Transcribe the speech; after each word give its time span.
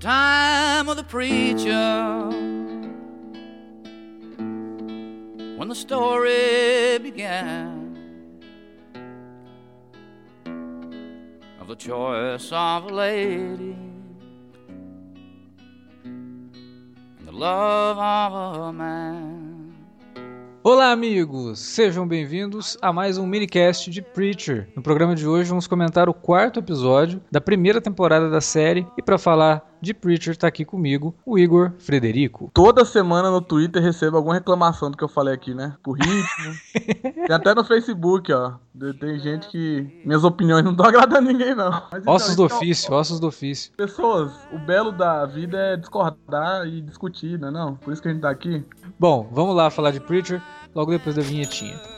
time 0.00 0.88
of 0.88 0.96
the 0.96 1.02
preacher 1.02 2.28
when 5.56 5.68
the 5.68 5.74
story 5.74 6.98
began 7.02 7.98
of 11.60 11.66
the 11.66 11.74
choice 11.74 12.52
of 12.52 12.84
a 12.84 12.94
lady 12.94 13.76
and 16.04 17.26
the 17.26 17.32
love 17.32 17.98
of 17.98 18.68
a 18.68 18.72
man. 18.72 19.48
Olá, 20.62 20.92
amigos! 20.92 21.60
Sejam 21.60 22.06
bem-vindos 22.06 22.76
a 22.82 22.92
mais 22.92 23.16
um 23.16 23.26
minicast 23.26 23.90
de 23.90 24.02
Preacher. 24.02 24.68
No 24.76 24.82
programa 24.82 25.14
de 25.14 25.26
hoje 25.26 25.48
vamos 25.48 25.66
comentar 25.66 26.08
o 26.08 26.14
quarto 26.14 26.60
episódio 26.60 27.22
da 27.30 27.40
primeira 27.40 27.80
temporada 27.80 28.28
da 28.28 28.40
série 28.40 28.86
e 28.96 29.02
para 29.02 29.16
falar 29.16 29.77
de 29.80 29.94
Preacher 29.94 30.36
tá 30.36 30.46
aqui 30.46 30.64
comigo 30.64 31.14
o 31.24 31.38
Igor 31.38 31.72
Frederico. 31.78 32.50
Toda 32.52 32.84
semana 32.84 33.30
no 33.30 33.40
Twitter 33.40 33.82
recebo 33.82 34.16
alguma 34.16 34.34
reclamação 34.34 34.90
do 34.90 34.96
que 34.96 35.04
eu 35.04 35.08
falei 35.08 35.34
aqui, 35.34 35.54
né? 35.54 35.74
Por 35.82 35.92
ritmo. 35.92 36.54
Tem 37.26 37.34
até 37.34 37.54
no 37.54 37.64
Facebook, 37.64 38.32
ó. 38.32 38.54
Tem 39.00 39.18
gente 39.18 39.48
que 39.48 40.02
minhas 40.04 40.24
opiniões 40.24 40.64
não 40.64 40.72
estão 40.72 40.86
agradando 40.86 41.28
ninguém, 41.28 41.54
não. 41.54 41.70
Mas, 41.90 42.02
então, 42.02 42.14
ossos 42.14 42.36
do 42.36 42.44
então, 42.44 42.56
ofício, 42.56 42.92
ossos 42.92 43.20
do 43.20 43.26
ofício. 43.26 43.72
Pessoas, 43.76 44.32
o 44.52 44.58
belo 44.58 44.92
da 44.92 45.24
vida 45.26 45.58
é 45.58 45.76
discordar 45.76 46.66
e 46.66 46.80
discutir, 46.80 47.38
né? 47.38 47.50
Não? 47.50 47.76
Por 47.76 47.92
isso 47.92 48.02
que 48.02 48.08
a 48.08 48.12
gente 48.12 48.22
tá 48.22 48.30
aqui. 48.30 48.64
Bom, 48.98 49.28
vamos 49.32 49.54
lá 49.54 49.70
falar 49.70 49.90
de 49.90 50.00
Preacher 50.00 50.40
logo 50.74 50.90
depois 50.90 51.14
da 51.14 51.22
vinhetinha. 51.22 51.97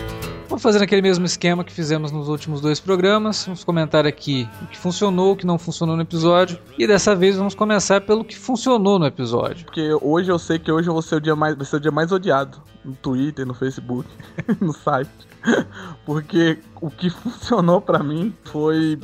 Vamos 0.51 0.63
fazer 0.63 0.83
aquele 0.83 1.01
mesmo 1.01 1.25
esquema 1.25 1.63
que 1.63 1.71
fizemos 1.71 2.11
nos 2.11 2.27
últimos 2.27 2.59
dois 2.59 2.77
programas. 2.77 3.45
Vamos 3.45 3.63
comentar 3.63 4.05
aqui 4.05 4.49
o 4.61 4.67
que 4.67 4.77
funcionou, 4.77 5.31
o 5.31 5.35
que 5.37 5.45
não 5.45 5.57
funcionou 5.57 5.95
no 5.95 6.01
episódio. 6.01 6.59
E 6.77 6.85
dessa 6.85 7.15
vez 7.15 7.37
vamos 7.37 7.55
começar 7.55 8.01
pelo 8.01 8.25
que 8.25 8.37
funcionou 8.37 8.99
no 8.99 9.05
episódio. 9.05 9.63
Porque 9.63 9.97
hoje 10.01 10.29
eu 10.29 10.37
sei 10.37 10.59
que 10.59 10.69
hoje 10.69 10.89
eu 10.89 10.93
vou 10.93 11.01
ser 11.01 11.15
o 11.15 11.21
dia 11.21 11.37
mais, 11.37 11.55
vai 11.55 11.65
ser 11.65 11.77
o 11.77 11.79
dia 11.79 11.89
mais 11.89 12.11
odiado 12.11 12.61
no 12.83 12.93
Twitter, 12.93 13.45
no 13.45 13.53
Facebook, 13.53 14.09
no 14.59 14.73
site. 14.73 15.31
Porque 16.05 16.59
o 16.79 16.89
que 16.89 17.09
funcionou 17.09 17.81
para 17.81 17.99
mim 18.03 18.33
foi. 18.45 18.99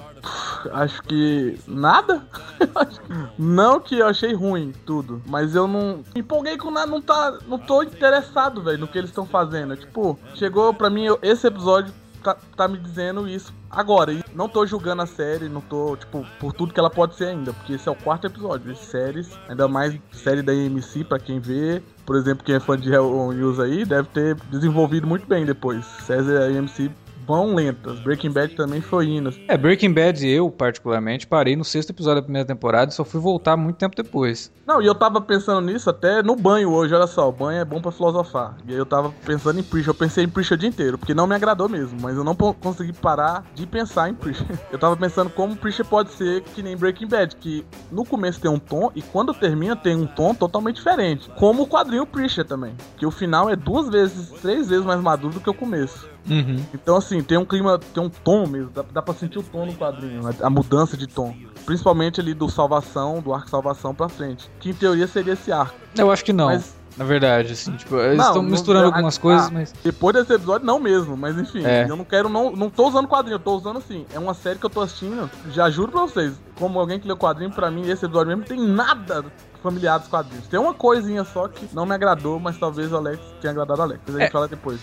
Acho 0.72 1.02
que 1.04 1.60
nada. 1.68 2.26
não 3.38 3.80
que 3.80 4.00
eu 4.00 4.08
achei 4.08 4.34
ruim 4.34 4.74
tudo, 4.86 5.22
mas 5.28 5.56
eu 5.56 5.68
não 5.68 6.04
me 6.14 6.22
empolguei 6.22 6.58
com 6.58 6.72
nada, 6.72 6.88
não 6.88 7.02
tá, 7.02 7.38
não 7.48 7.58
tô 7.58 7.84
interessado, 7.84 8.62
velho, 8.62 8.80
no 8.80 8.88
que 8.88 8.98
eles 8.98 9.10
estão 9.10 9.26
fazendo. 9.26 9.76
Tipo, 9.76 10.18
chegou 10.36 10.74
para 10.74 10.90
mim 10.90 11.06
esse 11.38 11.48
episódio 11.48 11.94
tá, 12.24 12.36
tá 12.56 12.68
me 12.68 12.78
dizendo 12.78 13.28
isso 13.28 13.54
agora. 13.70 14.12
E 14.12 14.24
não 14.34 14.50
tô 14.50 14.66
julgando 14.66 15.02
a 15.02 15.06
série, 15.06 15.48
não 15.48 15.62
tô, 15.62 15.96
tipo, 15.96 16.26
por 16.40 16.54
tudo 16.54 16.74
que 16.74 16.80
ela 16.80 16.90
pode 16.90 17.16
ser 17.16 17.26
ainda, 17.26 17.54
porque 17.54 17.74
esse 17.74 17.88
é 17.88 17.92
o 17.92 17.96
quarto 17.96 18.28
episódio 18.28 18.74
de 18.74 18.80
séries, 18.80 19.30
ainda 19.48 19.68
mais 19.68 19.98
série 20.12 20.42
da 20.42 20.52
AMC 20.52 21.04
para 21.04 21.20
quem 21.20 21.40
vê. 21.40 21.82
Por 22.06 22.16
exemplo, 22.16 22.44
quem 22.44 22.56
é 22.56 22.60
fã 22.60 22.78
de 22.78 22.92
Hell 22.92 23.32
News 23.34 23.60
aí 23.60 23.86
deve 23.86 24.08
ter 24.10 24.36
desenvolvido 24.50 25.08
muito 25.08 25.28
bem 25.28 25.46
depois. 25.46 25.86
César 25.86 26.48
AMC 26.48 26.92
vão 27.28 27.54
lentas. 27.54 28.00
Breaking 28.00 28.32
Bad 28.32 28.56
também 28.56 28.80
foi 28.80 29.08
indo. 29.08 29.34
É, 29.48 29.58
Breaking 29.58 29.92
Bad 29.92 30.26
eu, 30.26 30.50
particularmente, 30.50 31.28
parei 31.28 31.56
no 31.56 31.66
sexto 31.66 31.90
episódio 31.90 32.22
da 32.22 32.24
primeira 32.24 32.48
temporada 32.48 32.90
e 32.92 32.96
só 32.96 33.04
fui 33.04 33.20
voltar 33.20 33.58
muito 33.58 33.76
tempo 33.76 33.96
depois. 33.96 34.52
Não, 34.66 34.82
e 34.82 34.86
eu 34.86 34.96
tava 34.96 35.20
pensando 35.20 35.62
nisso 35.62 35.90
até 35.90 36.24
no 36.24 36.36
banho 36.36 36.72
hoje, 36.72 36.94
olha 36.94 37.08
só, 37.08 37.28
o 37.28 37.32
banho 37.32 37.60
é 37.60 37.66
bom 37.66 37.82
para 37.82 37.92
filosofar. 37.92 38.56
E 38.66 38.72
aí 38.72 38.78
eu 38.78 38.86
tava 38.86 39.14
pensando 39.26 39.60
em 39.60 39.64
Preacher, 39.64 39.90
eu 39.90 39.96
pensei 39.96 40.24
em 40.24 40.30
Preacher 40.30 40.56
o 40.56 40.60
dia 40.60 40.70
inteiro, 40.70 40.98
porque 40.98 41.14
não 41.14 41.28
me 41.28 41.36
agradou 41.36 41.68
mesmo, 41.68 42.00
mas 42.02 42.16
eu 42.16 42.24
não 42.24 42.36
consegui 42.36 42.94
parar 42.94 43.46
de 43.54 43.68
pensar 43.68 44.10
em 44.10 44.14
Preacher. 44.14 44.48
Eu 44.72 44.78
tava 44.78 44.96
pensando 44.96 45.30
como 45.30 45.56
Preacher 45.56 45.86
pode 45.86 46.12
ser 46.12 46.42
que 46.42 46.62
nem 46.62 46.78
Breaking 46.78 47.08
Bad, 47.08 47.36
que 47.38 47.66
no 47.92 48.06
começo 48.06 48.40
tem 48.40 48.52
um 48.52 48.60
tom 48.60 48.92
e 48.96 49.02
quando 49.02 49.34
termina 49.34 49.76
tem 49.76 49.96
um 49.96 50.06
tom 50.06 50.34
totalmente 50.34 50.76
diferente. 50.76 51.30
Como 51.38 51.64
o 51.64 51.68
quadrinho 51.68 52.06
Preacher 52.06 52.46
também, 52.46 52.76
que 52.98 53.06
o 53.06 53.12
final 53.12 53.50
é 53.50 53.56
duas 53.56 53.90
vezes, 53.90 54.30
três 54.42 54.70
vezes 54.70 54.86
mais 54.86 55.02
maduro 55.02 55.34
do 55.34 55.40
que 55.40 55.50
o 55.50 55.54
começo. 55.54 56.08
Uhum. 56.30 56.64
Então, 56.74 56.98
assim, 56.98 57.22
tem 57.22 57.38
um 57.38 57.46
clima, 57.46 57.80
tem 57.80 58.04
um 58.04 58.10
tom 58.10 58.46
mesmo, 58.48 58.70
dá, 58.70 58.84
dá 58.92 59.02
pra 59.02 59.14
sentir 59.14 59.40
o 59.40 59.44
tom 59.44 59.66
no 59.66 59.74
quadrinho, 59.74 60.22
a, 60.28 60.48
a, 60.48 60.50
mudança 60.50 60.98
de 60.98 61.08
tom. 61.08 61.36
Principalmente 61.66 62.20
ali 62.20 62.34
do 62.34 62.50
Salvação, 62.50 63.22
do 63.22 63.34
arco 63.34 63.50
Salvação 63.50 63.94
pra 63.94 64.10
frente. 64.10 64.50
Que 64.60 64.70
em 64.70 64.74
teoria 64.74 65.08
seria 65.08 65.34
esse 65.34 65.52
arco. 65.52 65.76
Eu 65.98 66.12
acho 66.12 66.24
que 66.24 66.34
não. 66.34 66.48
Mas, 66.48 66.76
na 66.98 67.06
verdade, 67.06 67.54
assim, 67.54 67.76
tipo, 67.76 67.96
eles 67.98 68.26
estão 68.26 68.42
misturando 68.42 68.88
algumas 68.88 69.20
coisas, 69.20 69.48
ah, 69.48 69.52
mas. 69.52 69.72
Depois 69.84 70.16
desse 70.16 70.34
episódio, 70.34 70.66
não 70.66 70.80
mesmo, 70.80 71.16
mas 71.16 71.38
enfim, 71.38 71.64
é. 71.64 71.86
eu 71.88 71.96
não 71.96 72.04
quero, 72.04 72.28
não, 72.28 72.52
não 72.52 72.72
tô 72.72 72.88
usando 72.88 73.08
quadrinho, 73.08 73.36
eu 73.36 73.40
tô 73.40 73.56
usando 73.56 73.78
assim. 73.78 74.06
É 74.12 74.18
uma 74.18 74.34
série 74.34 74.58
que 74.58 74.66
eu 74.66 74.70
tô 74.70 74.82
assistindo, 74.82 75.30
já 75.52 75.70
juro 75.70 75.92
pra 75.92 76.02
vocês, 76.02 76.34
como 76.58 76.80
alguém 76.80 77.00
que 77.00 77.08
lê 77.08 77.16
quadrinho, 77.16 77.52
pra 77.52 77.70
mim, 77.70 77.82
esse 77.82 78.04
episódio 78.04 78.30
mesmo 78.30 78.46
tem 78.46 78.60
nada 78.60 79.24
familiar 79.62 79.98
dos 80.00 80.08
quadrinhos. 80.08 80.48
Tem 80.48 80.60
uma 80.60 80.74
coisinha 80.74 81.24
só 81.24 81.48
que 81.48 81.68
não 81.74 81.86
me 81.86 81.94
agradou, 81.94 82.40
mas 82.40 82.58
talvez 82.58 82.92
o 82.92 82.98
Alex 82.98 83.22
tenha 83.42 83.52
agradado 83.52 83.80
o 83.80 83.84
Alex. 83.84 84.02
A 84.08 84.12
gente 84.12 84.22
é. 84.24 84.30
fala 84.30 84.48
depois. 84.48 84.80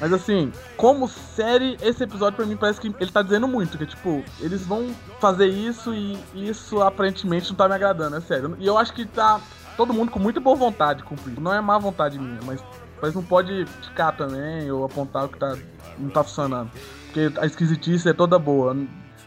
mas 0.00 0.12
assim, 0.12 0.52
como 0.76 1.08
série, 1.08 1.76
esse 1.82 2.02
episódio 2.02 2.36
pra 2.36 2.46
mim 2.46 2.56
parece 2.56 2.80
que 2.80 2.94
ele 3.00 3.10
tá 3.10 3.22
dizendo 3.22 3.48
muito. 3.48 3.78
Que 3.78 3.86
tipo, 3.86 4.22
eles 4.40 4.66
vão 4.66 4.94
fazer 5.20 5.46
isso 5.46 5.94
e 5.94 6.18
isso 6.34 6.82
aparentemente 6.82 7.48
não 7.50 7.56
tá 7.56 7.68
me 7.68 7.74
agradando, 7.74 8.16
é 8.16 8.20
sério. 8.20 8.56
E 8.58 8.66
eu 8.66 8.76
acho 8.76 8.92
que 8.92 9.06
tá 9.06 9.40
todo 9.76 9.94
mundo 9.94 10.10
com 10.10 10.18
muita 10.18 10.40
boa 10.40 10.56
vontade 10.56 11.02
cumprir. 11.04 11.40
Não 11.40 11.54
é 11.54 11.60
má 11.60 11.78
vontade 11.78 12.18
minha, 12.18 12.40
mas, 12.44 12.62
mas 13.00 13.14
não 13.14 13.22
pode 13.22 13.64
ficar 13.82 14.12
também 14.12 14.70
ou 14.70 14.84
apontar 14.84 15.24
o 15.24 15.28
que 15.28 15.38
tá, 15.38 15.56
não 15.98 16.10
tá 16.10 16.24
funcionando. 16.24 16.70
Porque 17.06 17.32
a 17.38 17.46
esquisitice 17.46 18.08
é 18.08 18.12
toda 18.12 18.38
boa. 18.38 18.76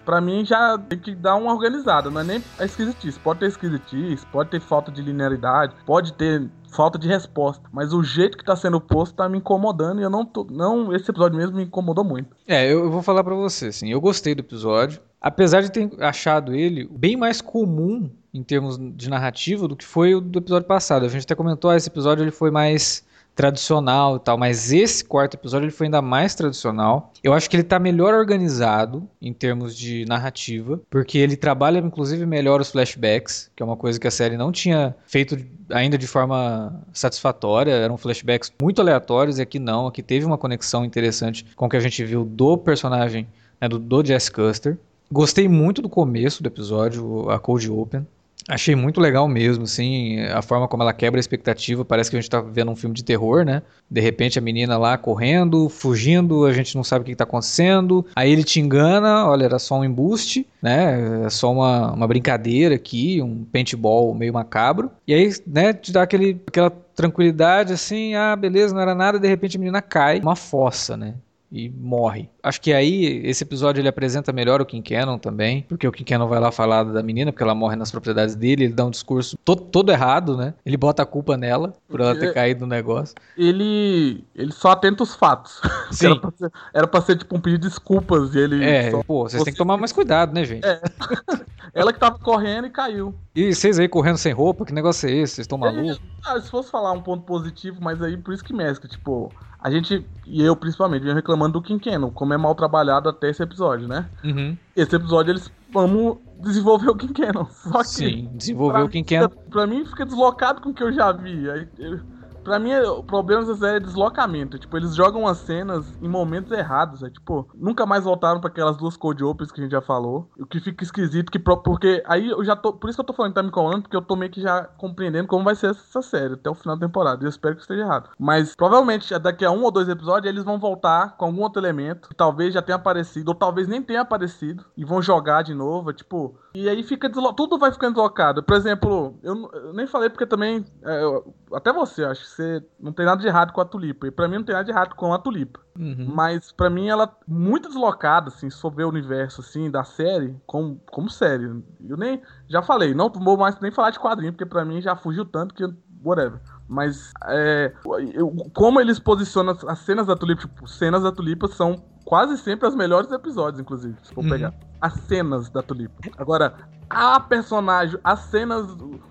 Pra 0.06 0.19
mim 0.19 0.45
já 0.45 0.77
tem 0.77 0.98
que 0.98 1.15
dar 1.15 1.36
uma 1.36 1.53
organizada, 1.53 2.09
não 2.09 2.21
é 2.21 2.24
nem 2.24 2.44
a 2.57 2.65
esquisitice. 2.65 3.19
Pode 3.19 3.39
ter 3.39 3.48
esquisitice, 3.48 4.25
pode 4.27 4.50
ter 4.50 4.59
falta 4.59 4.92
de 4.92 5.01
linearidade, 5.01 5.75
pode 5.86 6.13
ter 6.13 6.50
falta 6.71 6.98
de 6.98 7.07
resposta. 7.07 7.63
Mas 7.71 7.94
o 7.94 8.03
jeito 8.03 8.38
que 8.38 8.44
tá 8.44 8.56
sendo 8.56 8.80
posto 8.80 9.15
tá 9.15 9.30
me 9.30 9.38
incomodando 9.38 10.00
e 10.00 10.03
eu 10.03 10.09
não 10.09 10.25
tô. 10.25 10.45
Não, 10.50 10.94
esse 10.95 11.09
episódio 11.09 11.38
mesmo 11.38 11.57
me 11.57 11.63
incomodou 11.63 12.03
muito. 12.03 12.36
É, 12.48 12.65
eu, 12.65 12.86
eu 12.86 12.92
vou 12.92 13.01
falar 13.01 13.24
para 13.24 13.36
você, 13.36 13.68
assim, 13.68 13.92
eu 13.92 14.01
gostei 14.01 14.33
do 14.33 14.39
episódio. 14.39 15.01
Apesar 15.19 15.62
de 15.62 15.71
ter 15.71 15.89
achado 16.03 16.56
ele 16.56 16.89
bem 16.92 17.15
mais 17.15 17.42
comum 17.42 18.09
em 18.33 18.42
termos 18.42 18.77
de 18.80 19.09
narrativa 19.09 19.68
do 19.68 19.75
que 19.75 19.86
foi 19.86 20.15
o 20.15 20.21
do 20.21 20.39
episódio 20.39 20.68
passado. 20.68 21.06
A 21.06 21.09
gente 21.09 21.24
até 21.24 21.36
comentou, 21.36 21.69
ah, 21.69 21.75
esse 21.75 21.89
episódio 21.89 22.24
ele 22.24 22.31
foi 22.31 22.50
mais 22.50 23.06
tradicional 23.36 24.18
e 24.18 24.19
tal, 24.19 24.38
mas 24.38 24.72
esse 24.72 25.04
quarto 25.04 25.36
episódio 25.36 25.66
ele 25.66 25.72
foi 25.72 25.88
ainda 25.88 26.01
mais 26.01 26.36
tradicional. 26.36 27.12
Eu 27.24 27.33
acho 27.33 27.50
que 27.50 27.56
ele 27.56 27.63
tá 27.63 27.80
melhor 27.80 28.13
organizado 28.13 29.07
em 29.22 29.33
termos 29.33 29.75
de 29.75 30.06
narrativa, 30.06 30.80
porque 30.89 31.18
ele 31.18 31.36
trabalha 31.36 31.80
inclusive 31.80 32.25
melhor 32.25 32.62
os 32.62 32.72
flashbacks, 32.72 33.50
que 33.56 33.63
é 33.63 33.66
uma 33.66 33.78
coisa 33.78 34.00
que 34.00 34.07
a 34.07 34.12
série 34.12 34.38
não 34.38 34.51
tinha 34.51 34.95
feito 35.06 35.38
ainda 35.69 35.98
de 35.98 36.07
forma 36.07 36.83
satisfatória, 36.94 37.72
eram 37.72 37.98
flashbacks 37.98 38.51
muito 38.62 38.81
aleatórios 38.81 39.39
e 39.39 39.42
aqui 39.42 39.60
não, 39.60 39.88
aqui 39.88 40.04
teve 40.04 40.25
uma 40.25 40.38
conexão 40.38 40.84
interessante 40.84 41.45
com 41.56 41.66
o 41.66 41.69
que 41.69 41.77
a 41.77 41.81
gente 41.81 42.04
viu 42.04 42.24
do 42.24 42.57
personagem, 42.57 43.27
né, 43.60 43.68
do, 43.68 43.80
do 43.80 44.06
Jess 44.06 44.30
Custer. 44.30 44.77
Gostei 45.12 45.48
muito 45.48 45.81
do 45.81 45.89
começo 45.89 46.42
do 46.42 46.48
episódio, 46.48 47.30
a 47.30 47.39
Cold 47.39 47.69
Open. 47.69 48.06
Achei 48.48 48.76
muito 48.76 49.00
legal 49.00 49.28
mesmo, 49.28 49.66
assim, 49.66 50.20
a 50.22 50.42
forma 50.42 50.68
como 50.68 50.84
ela 50.84 50.94
quebra 50.94 51.20
a 51.20 51.22
expectativa. 51.22 51.86
Parece 51.86 52.10
que 52.10 52.18
a 52.18 52.20
gente 52.20 52.30
tá 52.30 52.42
vendo 52.42 52.72
um 52.72 52.76
filme 52.76 52.96
de 52.96 53.04
terror, 53.04 53.46
né? 53.46 53.62
De 53.90 54.02
repente 54.02 54.40
a 54.40 54.42
menina 54.42 54.78
lá 54.78 54.98
correndo, 54.98 55.70
fugindo, 55.70 56.46
a 56.46 56.54
gente 56.54 56.76
não 56.76 56.84
sabe 56.84 57.04
o 57.04 57.06
que, 57.06 57.12
que 57.12 57.18
tá 57.18 57.24
acontecendo. 57.24 58.06
Aí 58.16 58.32
ele 58.32 58.44
te 58.44 58.60
engana, 58.60 59.28
olha, 59.28 59.46
era 59.46 59.60
só 59.60 59.80
um 59.80 59.86
embuste, 59.86 60.48
né? 60.62 61.26
É 61.26 61.30
só 61.30 61.52
uma, 61.52 61.92
uma 61.94 62.08
brincadeira 62.08 62.76
aqui, 62.76 63.22
um 63.22 63.46
paintball 63.46 64.14
meio 64.16 64.34
macabro. 64.34 64.92
E 65.08 65.14
aí, 65.14 65.32
né, 65.46 65.74
te 65.74 65.92
dá 65.92 66.02
aquele, 66.04 66.42
aquela 66.48 66.72
tranquilidade 66.96 67.74
assim, 67.74 68.16
ah, 68.16 68.36
beleza, 68.36 68.74
não 68.74 68.82
era 68.82 68.96
nada, 68.96 69.20
de 69.20 69.28
repente 69.28 69.58
a 69.58 69.60
menina 69.60 69.82
cai, 69.82 70.20
uma 70.20 70.36
fossa, 70.36 70.98
né? 70.98 71.16
E 71.51 71.69
morre. 71.69 72.30
Acho 72.42 72.62
que 72.62 72.71
aí 72.71 73.21
esse 73.25 73.44
episódio 73.44 73.81
ele 73.81 73.89
apresenta 73.89 74.31
melhor 74.31 74.62
o 74.62 74.65
King 74.65 74.88
Cannon 74.88 75.18
também, 75.18 75.63
porque 75.68 75.86
o 75.86 75.92
King 75.92 76.06
Cannon 76.06 76.27
vai 76.27 76.39
lá 76.39 76.51
falar 76.51 76.83
da 76.83 77.03
menina, 77.03 77.31
porque 77.31 77.44
ela 77.44 77.53
morre 77.53 77.75
nas 77.75 77.92
propriedades 77.92 78.36
dele, 78.36 78.65
ele 78.65 78.74
dá 78.74 78.86
um 78.86 78.89
discurso 78.89 79.38
todo, 79.44 79.63
todo 79.63 79.92
errado, 79.92 80.38
né? 80.38 80.53
Ele 80.65 80.77
bota 80.77 81.03
a 81.03 81.06
culpa 81.06 81.36
nela 81.36 81.74
por 81.89 82.00
ela 82.00 82.18
ter 82.18 82.33
caído 82.33 82.62
no 82.62 82.68
negócio. 82.68 83.15
Ele 83.38 84.24
ele 84.33 84.51
só 84.51 84.71
atenta 84.71 85.03
os 85.03 85.13
fatos. 85.13 85.59
Sim. 85.92 86.06
era, 86.07 86.19
pra 86.19 86.31
ser, 86.31 86.51
era 86.74 86.88
pra 86.88 87.01
ser 87.01 87.18
tipo 87.18 87.36
um 87.36 87.42
pedido 87.42 87.62
de 87.62 87.68
desculpas 87.68 88.33
e 88.33 88.39
ele 88.39 88.63
É, 88.63 88.92
só... 88.92 89.03
pô, 89.03 89.24
vocês 89.24 89.44
têm 89.44 89.51
que 89.51 89.57
tomar 89.57 89.77
mais 89.77 89.92
cuidado, 89.92 90.33
né, 90.33 90.45
gente? 90.45 90.65
É. 90.65 90.81
ela 91.74 91.92
que 91.92 92.00
tava 92.00 92.18
correndo 92.18 92.68
e 92.68 92.69
caiu. 92.69 93.13
E 93.36 93.53
vocês 93.53 93.77
aí 93.77 93.88
correndo 93.88 94.18
sem 94.18 94.33
roupa, 94.33 94.65
que 94.65 94.74
negócio 94.74 95.07
é 95.09 95.12
esse? 95.12 95.36
Vocês 95.36 95.45
estão 95.45 95.57
malucos? 95.57 96.00
Ah, 96.25 96.39
se 96.39 96.50
fosse 96.50 96.71
falar 96.71 96.92
um 96.92 97.01
ponto 97.01 97.24
positivo, 97.24 97.80
mas 97.81 98.01
aí 98.01 98.18
por 98.18 98.33
isso 98.33 98.44
que 98.44 98.53
mescla, 98.53 98.89
tipo, 98.89 99.31
a 99.62 99.69
gente, 99.69 100.04
e 100.25 100.42
eu 100.42 100.56
principalmente, 100.56 101.04
venho 101.04 101.13
reclamando 101.13 101.54
do 101.54 101.62
Quinqueno, 101.62 102.12
como 102.12 102.34
é 102.34 102.38
mal 102.38 102.56
trabalhado 102.56 103.08
até 103.08 103.30
esse 103.30 103.44
episódio, 103.44 103.88
né? 103.88 104.10
Uhum. 104.24 104.58
Esse 104.75 104.96
episódio 104.96 105.31
eles 105.31 105.52
vamos 105.72 106.18
desenvolver 106.40 106.90
o 106.90 106.96
Quinqueno. 106.96 107.48
Só 107.69 107.80
que. 107.80 107.88
Sim, 107.88 108.30
desenvolver 108.34 108.81
o 108.81 108.90
Quinqueno. 108.90 109.30
Pra 109.30 109.68
mim 109.68 109.86
fica 109.86 110.04
deslocado 110.04 110.62
com 110.62 110.69
o 110.69 110.74
que 110.74 110.81
eu 110.81 110.92
já 110.92 111.12
vi. 111.12 111.48
Aí, 111.50 111.68
eu, 111.78 112.00
Pra 112.44 112.60
mim, 112.60 112.74
o 112.74 113.04
problema 113.04 113.44
dessa 113.44 113.58
série 113.58 113.78
é 113.78 113.80
deslocamento. 113.80 114.58
Tipo, 114.58 114.78
eles 114.78 114.96
jogam 114.96 115.28
as 115.28 115.38
cenas 115.40 115.86
em 116.02 116.08
momentos 116.08 116.52
errados. 116.52 117.04
É, 117.04 117.10
tipo, 117.10 117.48
nunca 117.54 117.86
mais 117.86 118.04
voltaram 118.04 118.40
para 118.40 118.50
aquelas 118.50 118.78
duas 118.78 118.98
cold 118.98 119.24
opens 119.24 119.52
que 119.52 119.60
a 119.60 119.64
gente 119.64 119.72
já 119.72 119.82
falou. 119.82 120.30
O 120.38 120.46
que 120.46 120.60
fica 120.60 120.84
esquisito, 120.84 121.32
que 121.32 121.40
porque 121.40 122.04
aí 122.06 122.30
eu 122.30 122.44
já 122.44 122.56
tô. 122.56 122.74
Por 122.74 122.90
isso 122.90 122.98
que 122.98 123.02
eu 123.02 123.06
tô 123.06 123.14
falando 123.14 123.32
que 123.32 123.36
tá 123.36 123.44
me 123.44 123.50
incomodando, 123.50 123.84
porque 123.84 123.96
eu 123.96 124.02
tô 124.02 124.16
meio 124.16 124.32
que 124.32 124.42
já 124.42 124.64
compreendendo 124.64 125.28
como 125.28 125.44
vai 125.44 125.56
ser 125.56 125.72
essa 125.72 126.02
série 126.02 126.34
até 126.34 126.50
o 126.50 126.56
final 126.56 126.76
da 126.76 126.86
temporada. 126.86 127.24
Eu 127.24 127.30
espero 127.30 127.56
que 127.56 127.62
esteja 127.62 127.82
errado. 127.82 128.10
Mas 128.18 128.56
provavelmente 128.56 129.18
daqui 129.20 129.46
a 129.46 129.52
um 129.52 129.64
ou 129.64 129.72
dois 129.72 129.88
episódios 129.88 130.32
eles 130.32 130.44
vão 130.44 130.60
voltar 130.60 131.16
com 131.18 131.26
algum 131.26 131.42
outro 131.42 131.62
elemento. 131.62 132.10
Que 132.10 132.16
talvez 132.16 132.54
já 132.54 132.62
tenha 132.62 132.76
aparecido, 132.76 133.30
ou 133.30 133.36
talvez 133.36 133.68
nem 133.68 133.82
tenha 133.82 134.02
aparecido. 134.02 134.66
E 134.76 134.84
vão 134.84 135.02
jogar 135.02 135.44
de 135.44 135.54
novo. 135.54 135.92
É, 135.92 135.94
tipo. 135.94 136.36
E 136.54 136.68
aí 136.68 136.84
fica 136.84 137.08
deslo... 137.08 137.34
tudo 137.34 137.58
vai 137.58 137.72
ficando 137.72 137.94
deslocado. 137.94 138.44
Por 138.44 138.56
exemplo, 138.56 139.18
eu, 139.22 139.50
eu 139.54 139.74
nem 139.74 139.86
falei 139.86 140.10
porque 140.10 140.26
também. 140.26 140.66
É, 140.84 141.04
eu, 141.04 141.34
até 141.54 141.72
você, 141.72 142.04
acho 142.04 142.31
você 142.31 142.63
não 142.80 142.92
tem 142.92 143.06
nada 143.06 143.22
de 143.22 143.28
errado 143.28 143.54
com 143.54 143.62
a 143.62 143.66
tulipa. 143.66 144.07
E 144.07 144.12
pra 144.12 144.28
mim 144.28 144.36
não 144.36 144.44
tem 144.44 144.54
nada 144.54 144.66
de 144.66 144.72
errado 144.72 144.95
com 144.95 145.13
a 145.13 145.19
tulipa. 145.19 145.60
Uhum. 145.78 146.12
Mas 146.13 146.51
pra 146.51 146.69
mim 146.69 146.88
ela 146.88 147.16
muito 147.28 147.69
deslocada, 147.69 148.30
assim, 148.30 148.50
sobre 148.50 148.83
o 148.83 148.89
universo, 148.89 149.42
assim, 149.42 149.69
da 149.69 149.83
série, 149.83 150.36
como, 150.45 150.81
como 150.92 151.10
série. 151.10 151.45
Eu 151.88 151.98
nem. 151.98 152.22
Já 152.48 152.62
falei, 152.62 152.94
não 152.94 153.10
vou 153.10 153.38
mais 153.38 153.60
nem 153.60 153.72
falar 153.72 153.92
de 153.92 154.00
quadrinho, 154.00 154.33
porque 154.33 154.45
pra 154.45 154.66
mim 154.66 154.81
já 154.81 154.95
fugiu 154.95 155.25
tanto 155.25 155.54
que. 155.54 155.63
Whatever. 156.04 156.42
Mas 156.68 157.12
é, 157.28 157.74
eu, 158.13 158.36
como 158.56 158.81
eles 158.81 158.98
posicionam 158.98 159.56
as 159.68 159.80
cenas 159.80 160.07
da 160.07 160.16
tulipa, 160.16 160.42
tipo, 160.42 160.68
cenas 160.68 161.04
da 161.04 161.12
tulipa 161.12 161.48
são 161.48 161.91
quase 162.06 162.38
sempre 162.38 162.68
as 162.68 162.75
melhores 162.75 163.12
episódios, 163.12 163.59
inclusive, 163.59 163.95
se 164.03 164.13
for 164.13 164.24
Uhum. 164.24 164.30
pegar. 164.30 164.53
As 164.80 164.94
cenas 165.01 165.50
da 165.50 165.62
tulipa. 165.62 165.94
Agora, 166.18 166.56
a 166.89 167.19
personagem, 167.19 168.00
as 168.03 168.19
cenas, 168.21 168.65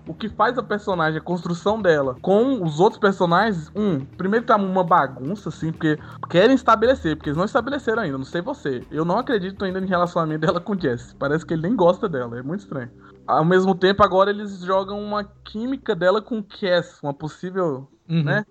o 0.05 0.13
que 0.13 0.27
faz 0.27 0.57
a 0.57 0.61
personagem, 0.63 1.17
a 1.17 1.23
construção 1.23 1.81
dela 1.81 2.17
com 2.21 2.61
os 2.61 2.79
outros 2.79 2.99
personagens, 2.99 3.71
um, 3.75 3.99
primeiro 4.05 4.45
tá 4.45 4.57
uma 4.57 4.83
bagunça, 4.83 5.47
assim, 5.49 5.71
porque 5.71 5.97
querem 6.29 6.53
estabelecer, 6.55 7.15
porque 7.15 7.29
eles 7.29 7.37
não 7.37 7.45
estabeleceram 7.45 8.03
ainda, 8.03 8.17
não 8.17 8.25
sei 8.25 8.41
você. 8.41 8.85
Eu 8.91 9.05
não 9.05 9.17
acredito 9.17 9.63
ainda 9.63 9.79
em 9.79 9.85
relacionamento 9.87 10.41
dela 10.45 10.59
com 10.59 10.77
Jesse. 10.77 11.15
Parece 11.15 11.45
que 11.45 11.53
ele 11.53 11.63
nem 11.63 11.75
gosta 11.75 12.09
dela, 12.09 12.37
é 12.37 12.43
muito 12.43 12.59
estranho. 12.61 12.91
Ao 13.25 13.45
mesmo 13.45 13.73
tempo, 13.73 14.03
agora 14.03 14.29
eles 14.29 14.59
jogam 14.59 15.01
uma 15.01 15.23
química 15.45 15.95
dela 15.95 16.21
com 16.21 16.43
Cass, 16.43 16.99
uma 17.01 17.13
possível, 17.13 17.87
Uhum. 18.09 18.23
né? 18.23 18.45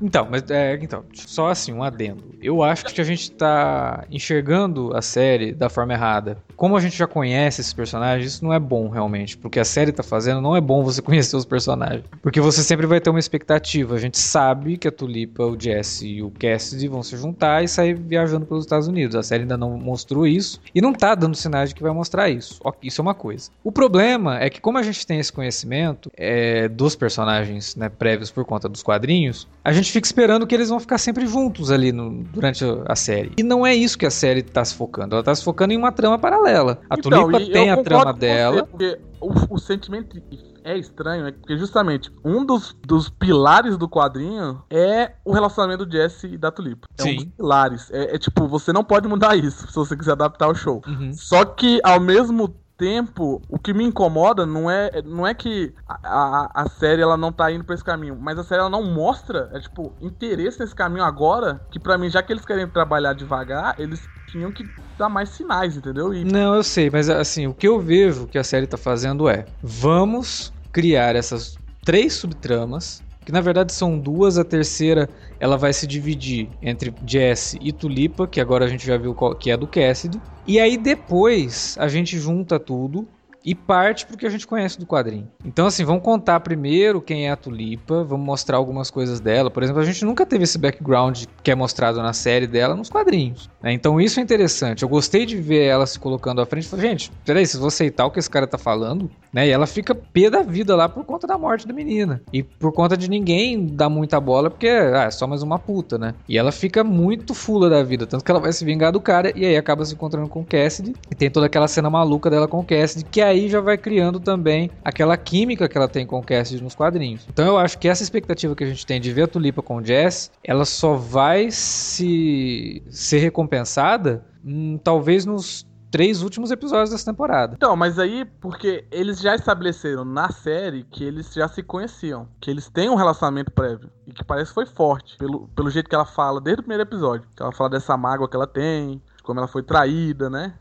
Então, 0.00 0.26
mas 0.30 0.42
é, 0.50 0.78
então, 0.80 1.04
só 1.14 1.48
assim, 1.48 1.72
um 1.72 1.82
adendo. 1.82 2.24
Eu 2.42 2.62
acho 2.62 2.84
que 2.86 3.00
a 3.00 3.04
gente 3.04 3.30
tá 3.32 4.04
enxergando 4.10 4.94
a 4.94 5.02
série 5.02 5.52
da 5.52 5.68
forma 5.68 5.92
errada. 5.92 6.36
Como 6.56 6.76
a 6.76 6.80
gente 6.80 6.96
já 6.96 7.06
conhece 7.06 7.60
esses 7.60 7.72
personagens, 7.72 8.34
isso 8.34 8.44
não 8.44 8.52
é 8.52 8.58
bom 8.58 8.88
realmente. 8.88 9.36
Porque 9.36 9.58
a 9.58 9.64
série 9.64 9.92
tá 9.92 10.02
fazendo, 10.02 10.40
não 10.40 10.54
é 10.54 10.60
bom 10.60 10.82
você 10.82 11.00
conhecer 11.02 11.36
os 11.36 11.44
personagens. 11.44 12.04
Porque 12.22 12.40
você 12.40 12.62
sempre 12.62 12.86
vai 12.86 13.00
ter 13.00 13.10
uma 13.10 13.18
expectativa. 13.18 13.94
A 13.94 13.98
gente 13.98 14.18
sabe 14.18 14.76
que 14.76 14.88
a 14.88 14.92
Tulipa, 14.92 15.44
o 15.44 15.58
Jesse 15.58 16.06
e 16.06 16.22
o 16.22 16.30
Cassidy 16.30 16.88
vão 16.88 17.02
se 17.02 17.16
juntar 17.16 17.64
e 17.64 17.68
sair 17.68 17.94
viajando 17.94 18.46
pelos 18.46 18.64
Estados 18.64 18.88
Unidos. 18.88 19.16
A 19.16 19.22
série 19.22 19.42
ainda 19.42 19.56
não 19.56 19.78
mostrou 19.78 20.26
isso 20.26 20.60
e 20.74 20.80
não 20.80 20.92
tá 20.92 21.14
dando 21.14 21.36
sinais 21.36 21.70
de 21.70 21.74
que 21.74 21.82
vai 21.82 21.92
mostrar 21.92 22.28
isso. 22.28 22.60
Isso 22.82 23.00
é 23.00 23.02
uma 23.02 23.14
coisa. 23.14 23.50
O 23.62 23.72
problema 23.72 24.38
é 24.40 24.50
que, 24.50 24.60
como 24.60 24.78
a 24.78 24.82
gente 24.82 25.06
tem 25.06 25.18
esse 25.18 25.32
conhecimento 25.32 26.10
é, 26.16 26.68
dos 26.68 26.94
personagens 26.94 27.76
né, 27.76 27.88
prévios 27.88 28.30
por 28.30 28.44
conta 28.44 28.68
dos 28.68 28.82
quadrinhos, 28.82 29.46
a 29.64 29.72
gente 29.72 29.90
fica 29.90 30.06
esperando 30.06 30.46
que 30.46 30.54
eles 30.54 30.68
vão 30.68 30.78
ficar 30.78 30.98
sempre 30.98 31.26
juntos 31.26 31.70
ali 31.70 31.90
no- 31.90 32.22
durante 32.24 32.64
a 32.86 32.94
série. 32.94 33.32
E 33.38 33.42
não 33.42 33.66
é 33.66 33.74
isso 33.74 33.96
que 33.96 34.04
a 34.06 34.10
série 34.10 34.42
tá 34.42 34.64
se 34.64 34.74
focando. 34.74 35.14
Ela 35.14 35.24
tá 35.24 35.34
se 35.34 35.42
focando 35.42 35.72
em 35.72 35.76
uma 35.76 35.90
trama 35.90 36.18
paralela. 36.18 36.80
A 36.90 36.96
Então, 36.98 37.30
Tulipa 37.30 37.52
tem 37.52 37.70
a 37.70 37.82
trama 37.82 38.12
dela. 38.12 38.56
você, 38.56 38.62
porque 38.66 38.98
o, 39.20 39.54
o 39.54 39.58
sentimento 39.58 40.16
é 40.62 40.78
estranho, 40.78 41.26
é 41.26 41.32
porque 41.32 41.56
justamente 41.58 42.10
um 42.24 42.44
dos, 42.44 42.74
dos 42.86 43.08
pilares 43.10 43.76
do 43.76 43.88
quadrinho 43.88 44.62
é 44.70 45.12
o 45.24 45.32
relacionamento 45.32 45.84
do 45.84 45.92
Jesse 45.92 46.26
e 46.26 46.38
da 46.38 46.50
Tulipa. 46.50 46.86
É 46.98 47.02
um 47.02 47.06
Sim. 47.06 47.16
dos 47.16 47.24
pilares. 47.36 47.90
É, 47.90 48.14
é 48.14 48.18
tipo, 48.18 48.46
você 48.48 48.72
não 48.72 48.82
pode 48.84 49.06
mudar 49.08 49.36
isso 49.36 49.66
se 49.68 49.74
você 49.74 49.96
quiser 49.96 50.12
adaptar 50.12 50.48
o 50.48 50.54
show. 50.54 50.82
Uhum. 50.86 51.12
Só 51.14 51.44
que, 51.44 51.80
ao 51.84 52.00
mesmo 52.00 52.54
tempo, 52.84 53.40
o 53.48 53.58
que 53.58 53.72
me 53.72 53.82
incomoda 53.82 54.44
não 54.44 54.70
é, 54.70 55.00
não 55.02 55.26
é 55.26 55.32
que 55.32 55.72
a, 55.88 55.94
a, 56.04 56.62
a 56.62 56.68
série 56.68 57.00
ela 57.00 57.16
não 57.16 57.32
tá 57.32 57.50
indo 57.50 57.64
pra 57.64 57.74
esse 57.74 57.82
caminho, 57.82 58.14
mas 58.20 58.38
a 58.38 58.44
série 58.44 58.60
ela 58.60 58.68
não 58.68 58.82
mostra, 58.82 59.48
é 59.54 59.60
tipo, 59.60 59.96
interesse 60.02 60.60
nesse 60.60 60.74
caminho 60.74 61.02
agora, 61.02 61.62
que 61.70 61.78
pra 61.80 61.96
mim, 61.96 62.10
já 62.10 62.22
que 62.22 62.30
eles 62.30 62.44
querem 62.44 62.68
trabalhar 62.68 63.14
devagar, 63.14 63.74
eles 63.78 64.06
tinham 64.26 64.52
que 64.52 64.68
dar 64.98 65.08
mais 65.08 65.30
sinais, 65.30 65.78
entendeu? 65.78 66.12
E 66.12 66.24
Não, 66.24 66.54
eu 66.54 66.62
sei, 66.62 66.90
mas 66.90 67.08
assim, 67.08 67.46
o 67.46 67.54
que 67.54 67.66
eu 67.66 67.80
vejo 67.80 68.26
que 68.26 68.36
a 68.36 68.44
série 68.44 68.66
tá 68.66 68.76
fazendo 68.76 69.28
é: 69.28 69.46
vamos 69.62 70.52
criar 70.70 71.16
essas 71.16 71.58
três 71.84 72.14
subtramas, 72.14 73.02
que 73.24 73.32
na 73.32 73.40
verdade 73.40 73.72
são 73.72 73.98
duas, 73.98 74.38
a 74.38 74.44
terceira 74.44 75.08
ela 75.40 75.56
vai 75.56 75.72
se 75.72 75.86
dividir 75.86 76.56
entre 76.60 76.94
Jesse 77.06 77.58
e 77.60 77.72
Tulipa, 77.72 78.28
que 78.28 78.40
agora 78.40 78.64
a 78.66 78.68
gente 78.68 78.86
já 78.86 78.96
viu 78.98 79.14
qual- 79.14 79.34
que 79.36 79.50
é 79.50 79.56
do 79.56 79.66
Cassidy, 79.68 80.22
e 80.46 80.58
aí 80.60 80.76
depois 80.76 81.74
a 81.78 81.88
gente 81.88 82.18
junta 82.18 82.58
tudo 82.60 83.13
e 83.44 83.54
parte 83.54 84.06
pro 84.06 84.16
que 84.16 84.26
a 84.26 84.30
gente 84.30 84.46
conhece 84.46 84.78
do 84.78 84.86
quadrinho. 84.86 85.28
Então, 85.44 85.66
assim, 85.66 85.84
vamos 85.84 86.02
contar 86.02 86.40
primeiro 86.40 87.00
quem 87.00 87.26
é 87.26 87.30
a 87.30 87.36
Tulipa, 87.36 88.02
vamos 88.02 88.24
mostrar 88.24 88.56
algumas 88.56 88.90
coisas 88.90 89.20
dela. 89.20 89.50
Por 89.50 89.62
exemplo, 89.62 89.82
a 89.82 89.84
gente 89.84 90.04
nunca 90.04 90.24
teve 90.24 90.44
esse 90.44 90.56
background 90.56 91.24
que 91.42 91.50
é 91.50 91.54
mostrado 91.54 92.02
na 92.02 92.12
série 92.12 92.46
dela 92.46 92.74
nos 92.74 92.88
quadrinhos. 92.88 93.50
né? 93.62 93.72
Então, 93.72 94.00
isso 94.00 94.18
é 94.18 94.22
interessante. 94.22 94.82
Eu 94.82 94.88
gostei 94.88 95.26
de 95.26 95.36
ver 95.36 95.64
ela 95.64 95.86
se 95.86 95.98
colocando 95.98 96.40
à 96.40 96.46
frente. 96.46 96.68
Falei, 96.68 96.90
gente, 96.90 97.12
peraí, 97.24 97.44
vocês 97.44 97.58
vão 97.58 97.68
aceitar 97.68 98.06
o 98.06 98.10
que 98.10 98.18
esse 98.18 98.30
cara 98.30 98.46
tá 98.46 98.56
falando? 98.56 99.10
Né? 99.32 99.48
E 99.48 99.50
ela 99.50 99.66
fica 99.66 99.94
pé 99.94 100.30
da 100.30 100.42
vida 100.42 100.74
lá 100.74 100.88
por 100.88 101.04
conta 101.04 101.26
da 101.26 101.36
morte 101.36 101.66
da 101.66 101.74
menina. 101.74 102.22
E 102.32 102.42
por 102.42 102.72
conta 102.72 102.96
de 102.96 103.10
ninguém 103.10 103.66
dar 103.66 103.88
muita 103.88 104.18
bola, 104.20 104.48
porque 104.48 104.68
ah, 104.68 105.04
é 105.04 105.10
só 105.10 105.26
mais 105.26 105.42
uma 105.42 105.58
puta, 105.58 105.98
né? 105.98 106.14
E 106.28 106.38
ela 106.38 106.52
fica 106.52 106.82
muito 106.84 107.34
fula 107.34 107.68
da 107.68 107.82
vida. 107.82 108.06
Tanto 108.06 108.24
que 108.24 108.30
ela 108.30 108.40
vai 108.40 108.52
se 108.52 108.64
vingar 108.64 108.92
do 108.92 109.00
cara 109.00 109.32
e 109.36 109.44
aí 109.44 109.56
acaba 109.56 109.84
se 109.84 109.94
encontrando 109.94 110.28
com 110.28 110.40
o 110.40 110.44
Cassidy. 110.44 110.94
E 111.10 111.14
tem 111.14 111.30
toda 111.30 111.46
aquela 111.46 111.68
cena 111.68 111.90
maluca 111.90 112.30
dela 112.30 112.46
com 112.46 112.60
o 112.60 112.64
Cassidy, 112.64 113.04
que 113.04 113.20
aí 113.20 113.33
já 113.48 113.60
vai 113.60 113.76
criando 113.76 114.20
também 114.20 114.70
aquela 114.84 115.16
química 115.16 115.68
que 115.68 115.76
ela 115.76 115.88
tem 115.88 116.06
com 116.06 116.18
o 116.18 116.22
Cassidy 116.22 116.62
nos 116.62 116.74
quadrinhos. 116.74 117.26
Então 117.28 117.46
eu 117.46 117.58
acho 117.58 117.78
que 117.78 117.88
essa 117.88 118.02
expectativa 118.02 118.54
que 118.54 118.64
a 118.64 118.66
gente 118.66 118.86
tem 118.86 119.00
de 119.00 119.12
ver 119.12 119.22
a 119.22 119.28
Tulipa 119.28 119.62
com 119.62 119.76
o 119.76 119.84
Jess, 119.84 120.30
ela 120.42 120.64
só 120.64 120.94
vai 120.94 121.50
se 121.50 122.82
ser 122.88 123.18
recompensada 123.18 124.24
hum, 124.44 124.78
talvez 124.82 125.24
nos 125.24 125.66
três 125.94 126.22
últimos 126.22 126.50
episódios 126.50 126.90
dessa 126.90 127.04
temporada. 127.04 127.54
Então, 127.56 127.76
mas 127.76 128.00
aí, 128.00 128.24
porque 128.40 128.84
eles 128.90 129.20
já 129.20 129.36
estabeleceram 129.36 130.04
na 130.04 130.28
série 130.28 130.82
que 130.82 131.04
eles 131.04 131.32
já 131.32 131.46
se 131.46 131.62
conheciam, 131.62 132.26
que 132.40 132.50
eles 132.50 132.68
têm 132.68 132.90
um 132.90 132.96
relacionamento 132.96 133.52
prévio, 133.52 133.88
e 134.04 134.12
que 134.12 134.24
parece 134.24 134.50
que 134.50 134.54
foi 134.54 134.66
forte, 134.66 135.16
pelo, 135.16 135.46
pelo 135.54 135.70
jeito 135.70 135.88
que 135.88 135.94
ela 135.94 136.04
fala 136.04 136.40
desde 136.40 136.58
o 136.58 136.64
primeiro 136.64 136.82
episódio. 136.82 137.28
Que 137.36 137.40
ela 137.40 137.52
fala 137.52 137.70
dessa 137.70 137.96
mágoa 137.96 138.28
que 138.28 138.34
ela 138.34 138.46
tem, 138.48 139.00
como 139.22 139.38
ela 139.38 139.46
foi 139.46 139.62
traída, 139.62 140.28
né? 140.28 140.54